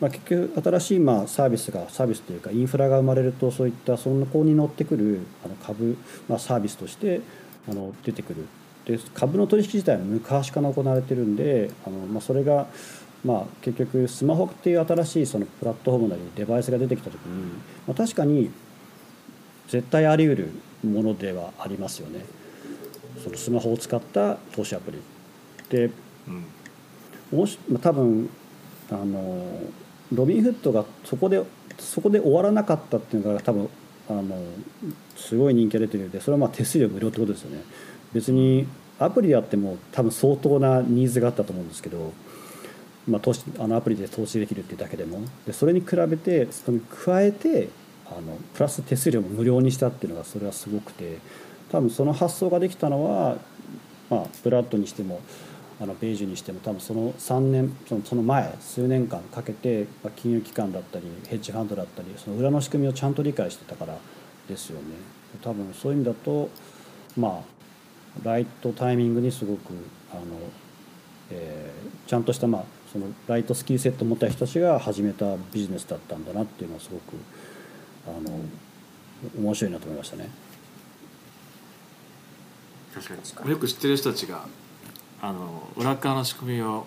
[0.00, 5.96] まあ、結局新しいまあサービスがサービスというかインフラが生まれるとそういったその子に乗ってくるあの株、
[6.28, 7.20] まあ、サービスとして
[7.68, 8.46] あの出てくる。
[8.84, 12.66] で株の取引自体は昔から行われてるんであの、まあ、それが、
[13.24, 17.52] まあ、結局スマホっていう新しいそのプラットフォームなりデバイスが出てきた時に、
[17.86, 18.50] まあ、確かに
[19.68, 20.48] 絶対あり得る
[20.88, 22.24] ものではありますよね。
[23.22, 24.98] そのスマホを使った投資アプリ
[25.70, 25.90] で
[26.28, 27.38] うん。
[27.38, 28.28] もしまあ多分
[28.90, 29.60] あの
[30.12, 31.42] ロビンフットがそこで
[31.78, 33.68] そこで終わらなかったっていうのが多分
[34.08, 34.36] あの
[35.16, 37.62] すごい人気が出てるのでそれはまあ手数料無料ってことですよね。
[38.12, 38.66] 別に
[38.98, 42.12] アプリであっても多分相当なニーズがあったと思うんですけど、
[43.08, 45.20] まあ、投資あのアプリで投資できるっていうだけでも。
[45.46, 47.68] でそれに比べてそれに加えて
[48.06, 51.18] あのプラス手数料も無料にしたっていうのがそれはすごくて
[51.70, 53.36] 多分その発想ができたのは、
[54.10, 55.20] まあ、ブラッドにしても
[55.80, 63.98] あのベージュにしても多分その3年そのその前数年間かけてまあ金融機関だったりヘッジファンドだったりその裏の仕組みをちゃんと理解してたから
[64.48, 64.84] ですよね。
[65.42, 66.48] 多分そういう意味だと
[67.16, 67.54] まあ
[68.22, 69.72] ライトタイミングにすごく
[70.12, 70.22] あの、
[71.30, 77.16] えーちゃんとしたまあそのライトスキルセットを持った人たちが始めたビジネスだったんだなっていうのはすごく
[78.06, 78.40] あの
[79.38, 80.30] 面白いなと思いましたね。
[82.94, 83.20] 確かに。
[83.22, 83.50] 確かに。
[83.50, 84.46] よく知ってる人たちが
[85.20, 86.86] あの裏側の仕組みを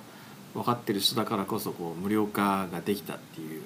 [0.53, 3.61] 分かってる人だからこそこう無料化ができたっていう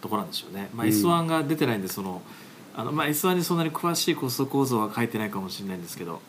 [0.00, 0.92] ところなんでしょうね、まあ、うん。
[0.92, 2.22] S1 が出てないんでその
[2.76, 6.20] あの、まあ、S1 にそんなに詳しいコスト構造は書いてないかもしれないんですけど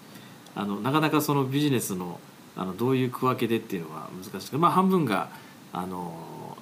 [0.56, 2.20] あのなかなかそのビジネスの
[2.56, 5.30] あのどういう区分けでっていうのは難しくて、まあ、半分が
[5.72, 6.14] あの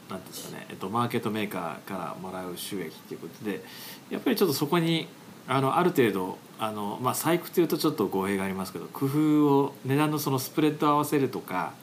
[0.09, 3.63] なんですかね、えっと、マーケットメーカーからもらう収益っていうことで
[4.09, 5.07] やっぱりちょっとそこに
[5.47, 11.73] あのある程度あの、まあ、細工というとちょっと語弊がありますけど工夫を値段のそのスプレッドを合わせるとか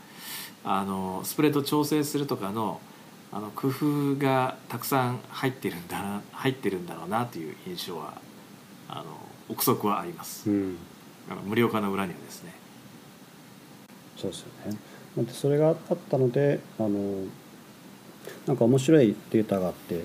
[0.64, 2.80] あのスプレッドを調整するとかの
[3.32, 8.14] あの工夫がたくさん入ってるんだな入ってるんだろうなという印象は
[8.88, 9.04] あの
[9.48, 10.78] 憶測はありますうん
[11.28, 12.52] あの無料化の裏にはですね。
[14.16, 15.32] そうですよね。
[15.32, 15.76] それがあっ
[16.08, 17.24] たのであの
[18.46, 20.02] なんか面白いデータがあって例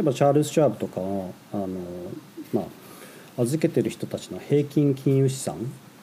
[0.00, 1.68] えばチャールズ・シュワーブとかはあの、
[2.52, 2.62] ま
[3.38, 5.56] あ、預けてる人たちの平均金融資産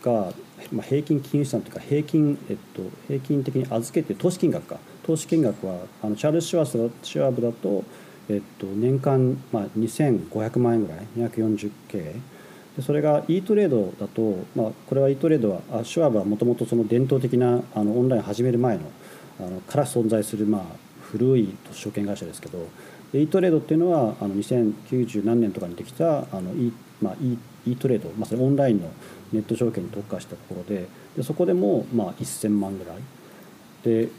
[0.03, 0.33] が、
[0.71, 4.77] まあ、平均金融資産というか平均、えっと、平均的に預けて投資金額か。
[5.03, 7.83] 投資金額はあのチャールズ・シュワーブだシュワーブだと、
[8.29, 10.99] えっと、年間、まあ、2500万円ぐらい。
[11.17, 12.21] 240K
[12.77, 18.83] でそれが e トレードだと、まあ、これは e トレードはあシュワーブはもともとその伝統的なあのオンラインを始める前の
[19.39, 20.63] あのから存在する、まあ、
[21.11, 22.67] 古い証券会社ですけど
[23.11, 28.89] で e トレードっていうのはあの2090何年とかにできたあの e,、まあ、e, e トレード、まあ、それオンラインの
[29.33, 32.97] ネット証券に特化したところででそこでも、まあ、1000万ぐらい。
[33.83, 34.09] で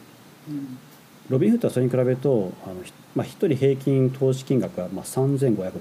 [1.29, 2.75] ロビンフッドはそれに比べるとあの、
[3.15, 5.73] まあ、1人平均投資金額がまあ3500ドル。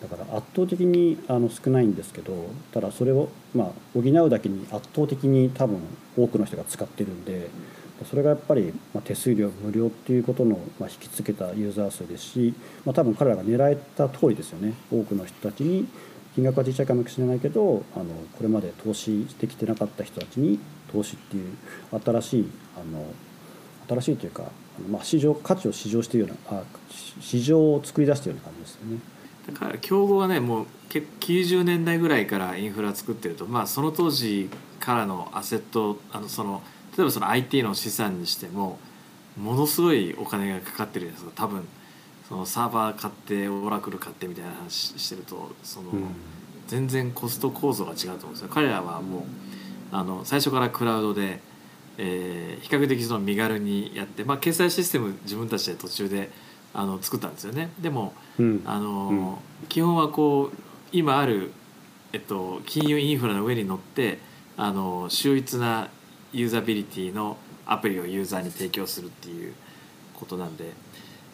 [0.00, 5.78] だから圧倒的にあの少ないんですけどただそれをまあ補うだけに圧倒的に多分
[6.16, 7.48] 多くの人が使ってるんで
[8.04, 8.72] それがやっぱり、
[9.04, 15.88] 手数料無料っていうことの、引きつけたユーザー数ですし、まあ、多分彼らが狙えた通りですよね多くの人たちに
[16.34, 18.04] 金額は小さいかもしれないけどあの
[18.36, 20.60] これまで投資できてなかった人たちに
[20.92, 21.56] 投資っていう
[22.04, 23.06] 新しいあの
[23.88, 24.44] 新しいというか
[24.90, 26.64] まあ、市場価値を市場してるようなあ
[27.20, 29.00] 市場を作り出してるような感じですよね。
[29.46, 36.62] だから競合はねもう90年代ぐらいからインフラ作ってると、まあ、その当時からのアセットあのその
[36.96, 38.78] 例えばその IT の資産にしても
[39.36, 41.66] ものすごいお金がかかってるんですが多分
[42.28, 46.06] そのサーバー買ってオラクル買ってみたいな話してるとその、うん、
[46.66, 48.48] 全然コスト構造が違うと思うんですよ。
[48.50, 49.22] 彼らはもう
[49.92, 51.40] あの最初からクラウドで
[51.98, 56.30] えー、比較的その身軽にやって、まあ、決済システム自分たちで途中で
[56.74, 57.70] あの作ったんですよね。
[57.80, 60.56] でも、うん、あの、うん、基本はこう
[60.92, 61.52] 今ある、
[62.12, 64.18] えっと、金融インフラの上に乗って
[64.56, 65.88] あの秀逸な
[66.36, 69.54] ユーザビリティのアプリをユーザーに提供するっていう
[70.14, 70.72] ことなんで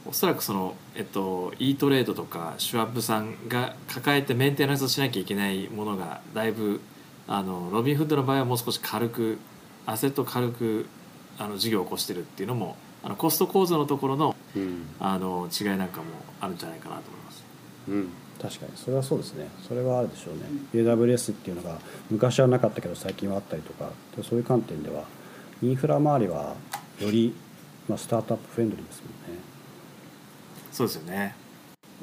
[0.06, 6.80] おそらくその、えっと、e トレードとかシュワップさんが抱えてメンテナンスをしなきゃいけないものがだいぶ
[7.28, 9.38] あのロビンフッドの場合はもう少し軽く
[9.86, 10.86] アセット軽く
[11.38, 14.36] あの事業を起こしてるっていうのもあのコスト構造のところの,、
[15.00, 16.06] あの違いなんかも
[16.40, 17.44] あるんじゃないかなと思います。
[17.88, 18.08] うん
[18.42, 18.72] 確かに。
[18.76, 19.48] それはそうですね。
[19.66, 20.42] それはあるでしょうね、
[20.74, 21.78] AWS っていうのが
[22.10, 23.90] 昔はなかったけど最近はあったりとか。
[24.22, 25.04] そういう観点では
[25.62, 26.54] インフラ周りは
[27.00, 27.34] より、
[27.88, 29.40] まあ、スタートアップフレンドリーですもんね。
[30.72, 31.34] そうですよね。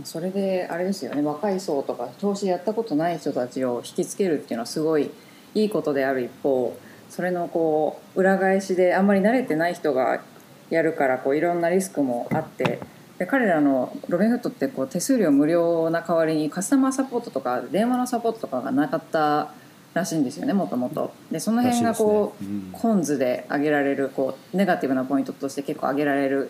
[0.06, 1.22] それであれですよね。
[1.22, 5.12] 若い層とか投資やったことない人たちを引きつけるっていうのはすごい
[5.56, 6.78] いいことである一方
[7.10, 10.22] それのこう裏返しであんまり慣れてない人が
[10.70, 12.80] やるからこういろんなリスクもあって
[13.20, 19.54] で彼らのロビンフットってこう手数料無料な代わりにカスタマーサポートとか電話のサポートとかがなかった
[19.94, 21.14] らしいんですよねもともと。
[21.30, 26.50] でその辺がこう、ねうん、コンズで挙げられるこうネガティブなポイントとして結構挙げられる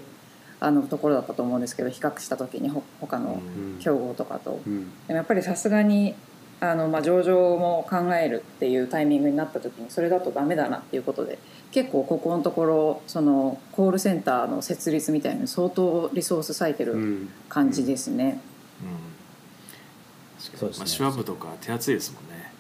[0.59, 3.41] あのところだったと思うんですけど比較した時にほ他の
[3.79, 4.61] 競合とかと。
[4.67, 6.13] うん、でもやっぱりさすがに
[6.59, 11.39] あの、まあ、上場も考えるっていうタイミングになった時にそれだとダメだなっていうことで
[11.71, 18.39] 結構ここのところそのコールセンターの設立みたいな相当リソース割いてる感じですね。
[18.81, 20.87] うん、そうですね。
[20.87, 22.51] シュワブとか手厚いですもんね。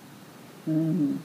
[0.67, 1.19] うん。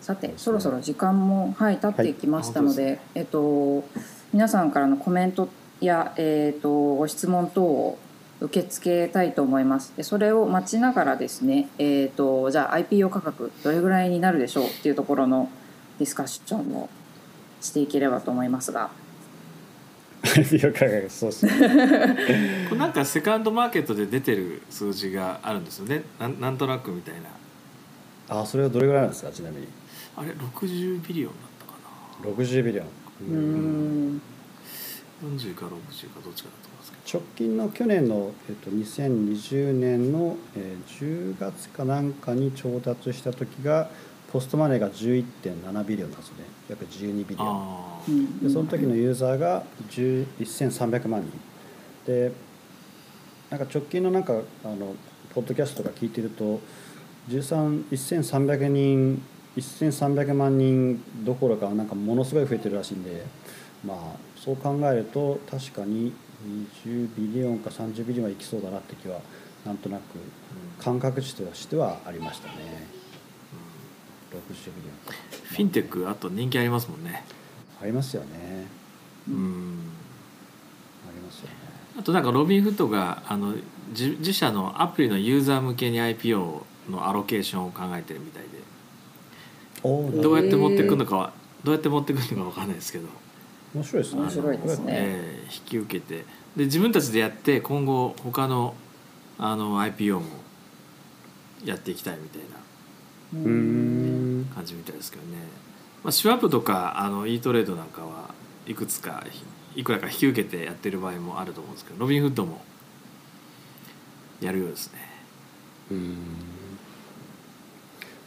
[0.00, 3.84] さて、そろそろ時間もはい経っていきましたので、はい、えっと
[4.32, 5.50] 皆さんからのコメント
[5.80, 7.98] やえっとご質問等を
[8.40, 9.92] 受け付けたいと思います。
[9.96, 15.50] でそれを待ちながらですね、えーと、じゃあ IPO 価格どれぐらいになるでしょうっていうところの
[15.98, 16.88] ディスカッションを
[17.60, 18.90] していければと思いますが。
[20.22, 21.52] IPO 価格そうですね。
[22.68, 26.02] これなんかセカンドマーケットで出てる数字があるんですよね。
[26.20, 27.14] なんなんとなくみたい
[28.28, 28.40] な。
[28.40, 29.68] あそれはどれぐらいなんですかちなみに？
[30.16, 31.66] あれ60 billion だっ
[32.22, 32.36] たかな。
[32.36, 32.86] 60 billion。
[33.20, 34.22] うん。
[35.24, 35.68] 40か60
[36.14, 36.67] かどっちかだと
[37.10, 43.88] 直近の去年の、えっと、2020年の、えー、10月かなんかに調達した時が
[44.30, 46.44] post money が11.7 billion なんですね。
[46.68, 48.40] 約12 billion。
[48.40, 51.32] でその時のユーザーが1300万人。
[52.06, 52.30] で
[53.48, 54.34] なんか直近のなんか
[54.64, 54.94] あの
[55.32, 56.60] ポッドキャストとか聞いてると
[57.30, 59.22] 1300人
[59.56, 63.24] 1300万人どころかなんかものすごい増えてるらしいんで
[63.82, 63.98] まあ
[64.36, 66.12] そう考えると確かに
[66.84, 69.20] 20 billion か30 billion はいきそうだなって気は
[69.66, 70.02] なんとなく
[70.82, 72.86] 感覚値としてはありましたね、
[74.32, 75.44] うん、60 billion。
[75.48, 77.24] フィンテックあと人気ありますもんね。
[77.82, 78.66] ありますよね。
[79.28, 79.78] うん。
[81.08, 81.54] ありますよね。
[81.98, 83.54] あとなんかロビンフットがあの
[83.90, 88.48] 自自社のアプリのユーザー向けに IPO のアロケーションを考えてるみたいで。
[89.82, 91.32] どうやって持ってくるのかは
[91.62, 93.06] どうやって持ってくるのか分かんないですけど
[93.74, 94.22] 面白いですね。
[94.22, 96.24] 面白いですね、えー、引き受けて。
[96.56, 98.74] で自分たちでやって今後他の
[99.38, 100.26] あの IPO も
[101.64, 102.48] やっていきたいみたいな
[104.54, 105.38] 感じみたいですけどね、
[106.02, 108.34] まあ、シュワップとかあの e トレードなんかは
[108.66, 109.24] いくつか
[109.76, 112.60] いくらか引き受けてやってる場合もあると思うんですけどロビンフッドも
[114.40, 115.08] やるようですね。
[115.90, 116.16] うん。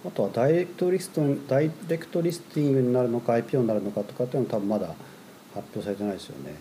[0.06, 4.94] あとはダイレクトリストダイレクトリスティングになるのか IPO になるのかとかっていうのは多分まだ
[5.54, 6.56] 発表されてないですよね。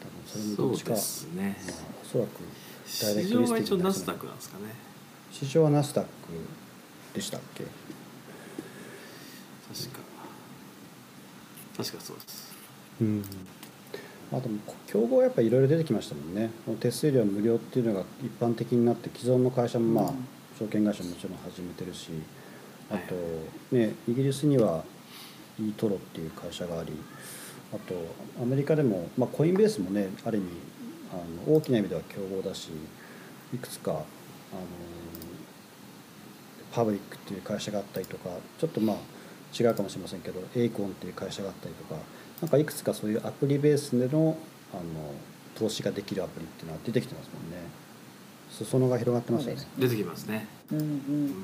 [0.00, 0.90] 多分それもどっちか。
[0.90, 2.28] ですね、まあ、おそらく
[2.86, 4.74] 市場は一応ナスダックなんですかね。
[5.32, 6.10] 市場はナスダック
[7.14, 7.64] でしたっけ？
[7.64, 7.74] 確
[9.96, 10.00] か。
[11.76, 12.52] 確かそうです。
[13.00, 13.24] うん。
[14.32, 14.48] あと
[14.86, 16.50] 競合はやっぱりいろいろ出てきましたもんね。
[16.80, 20.26] 手数料無料っていうのが一般的になって既存の会社もまあ、うん。
[20.58, 22.10] 証券会社ももちろん始めてるし
[22.90, 23.14] あと、
[23.74, 24.84] ね、イギリスには
[25.58, 26.92] イートロっていう会社があり
[27.72, 27.94] あと
[28.42, 30.48] アメリカでも、まあ、コインベースもねある意味
[31.12, 32.70] あの大きな意味では競合だし
[33.54, 34.00] いくつかあの
[36.72, 38.96] パブリックっていう会社があったりとかちょっとまあ
[39.58, 42.00] 違うかもしれませんけどエイコンっていう会社があったりとか
[42.40, 44.36] なんかいくつかそういうアプリベースでの
[44.72, 44.82] あの
[45.56, 47.56] 投資ができるアプリっていうのは出てきてますもんね。
[48.50, 49.62] 裾野が広がってますよね。
[49.78, 51.34] 出てきますね、うんううんん、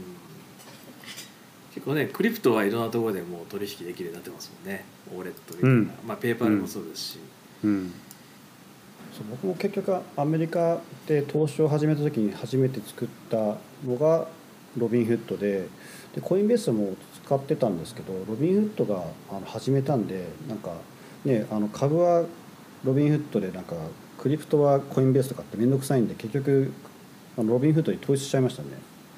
[1.76, 4.82] 結構ねクリプトはいろんなところでもう取引できるようになってますもんね。
[5.14, 5.90] オーレットみたいな、うん。
[6.06, 7.18] まあペーパーでもそうですし、
[7.64, 7.92] うん。
[9.12, 13.36] そう僕も結局アメリカで投資を始めた時に初めて作った
[13.86, 14.26] のが
[14.78, 15.68] ロビンフッドで
[16.14, 16.96] でコインベースも
[17.26, 20.72] 使ってたんですけどロビンフッドがあの始めたんでなんか
[21.26, 22.24] ねあの株は
[22.84, 23.76] ロビンフッドでなんか
[24.16, 26.72] クリプトはコインベースとかって面倒くさいんで結局
[27.36, 28.70] あのロビンフッドに投資しちゃいましたね。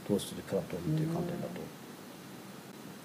[0.08, 1.77] 投資するプラットフォームっていう観点だと。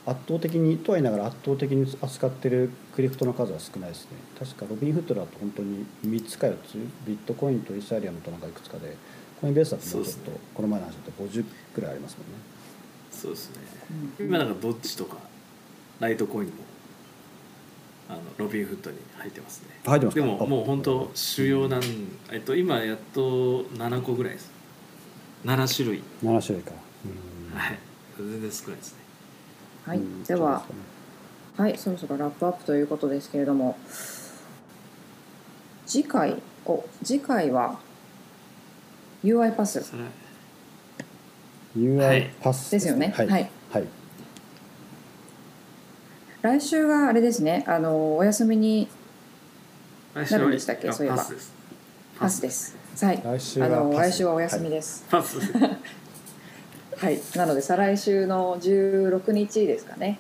[0.06, 4.18] 圧倒的にとは言いながら圧倒的に扱ってるクリプトの数は少ないですね。
[4.38, 6.74] 確かロビンフッドだと本当に3つか4つ
[7.08, 8.98] ビットコインとイーサリアムとなんかいくつかで
[9.40, 12.34] コインベースだともうちょっと、この前の話だと50くらいありますもんね。
[13.12, 13.62] そうですね。
[14.20, 14.26] うん。
[14.28, 15.18] 今なんかドッジとか
[16.00, 16.54] ライトコインも
[18.10, 19.68] あのロビンフッドに入ってますね。
[19.86, 20.22] 入ってますか？
[20.22, 21.82] でももう本当主要なん、
[22.32, 24.52] えっと、今やっと7個ぐらいです
[25.46, 26.04] 7種類。
[26.24, 26.74] 7種類か。
[27.06, 27.58] うん。
[27.58, 27.80] はい。
[28.18, 29.03] 全然少ないですね
[29.86, 30.64] はいうんでは
[31.58, 33.78] はいそろそろラップアップということですけれども
[35.86, 37.80] 次回お次回は
[39.24, 39.80] UI パス
[41.78, 42.32] UI はい。
[42.42, 43.14] パスですよね。
[43.18, 43.50] はい、はい。
[43.72, 43.88] はい。
[46.42, 47.64] 来週があれですね。
[47.68, 48.88] あのお休みに
[50.14, 50.90] 来なるんでしたっけ？
[50.90, 51.18] あそういえば。
[51.18, 51.54] パスです。
[52.20, 52.78] パスです。
[53.06, 53.22] はい。
[53.24, 54.12] 来週はあのパス。
[54.12, 55.06] 来週はお休みです。
[55.10, 55.38] パス
[57.04, 60.20] はい、なので再来週の16日ですかね。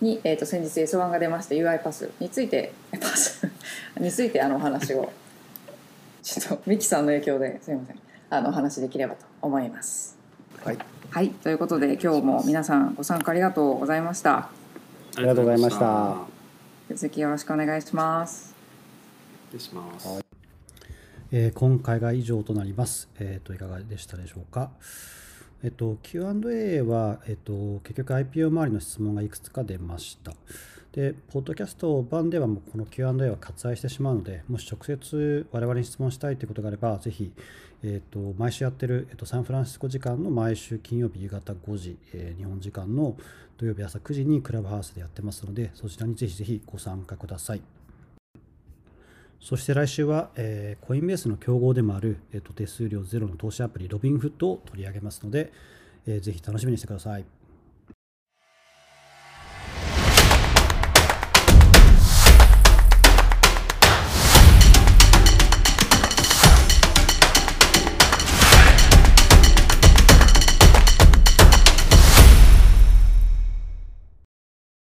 [0.00, 2.12] に、えー、と先日 S1 が出まして UI パス。
[2.20, 3.44] についてえパス？
[3.98, 5.10] についてあのお話を。
[6.22, 7.96] ちょっとミキさんの影響ですいません。
[8.30, 10.16] あのお話できればと思います。
[10.62, 10.78] はい。
[11.10, 11.30] はい。
[11.30, 14.36] ということで今日も皆さんご参加ありがとうございました。
[14.36, 14.50] あ
[15.18, 16.18] りがとうございました。
[16.94, 18.54] 続きよろしくお願いします。
[19.50, 20.23] 失礼します、はい
[21.36, 23.08] えー今回が以上となります。
[23.18, 24.70] えー、といかがでしたでしょうか？
[25.64, 30.32] えっと、Q&A は、えっと、結局 IPO 周りの質問がいくつか出ました。
[30.92, 37.32] で、ポッドキャスト版ではもうこの Q&A は割愛してしまうので、もし直接我々に質問したいということがあれば、ぜひ、
[37.82, 43.16] えっと、毎週やってる、えっと、サンフランシスコ時間の毎週金曜日夕方5時、え日本時間の
[43.58, 47.83] 土曜日朝9時にクラブハウスでやってますので、そちらにぜひぜひご参加ください。
[49.44, 55.52] そして来週は、えーコインベースの競合でもある、えーと手数料ゼロの投資アプリロビンフットを取り上げますので、
[56.06, 57.26] えーぜひ楽しみにしてください。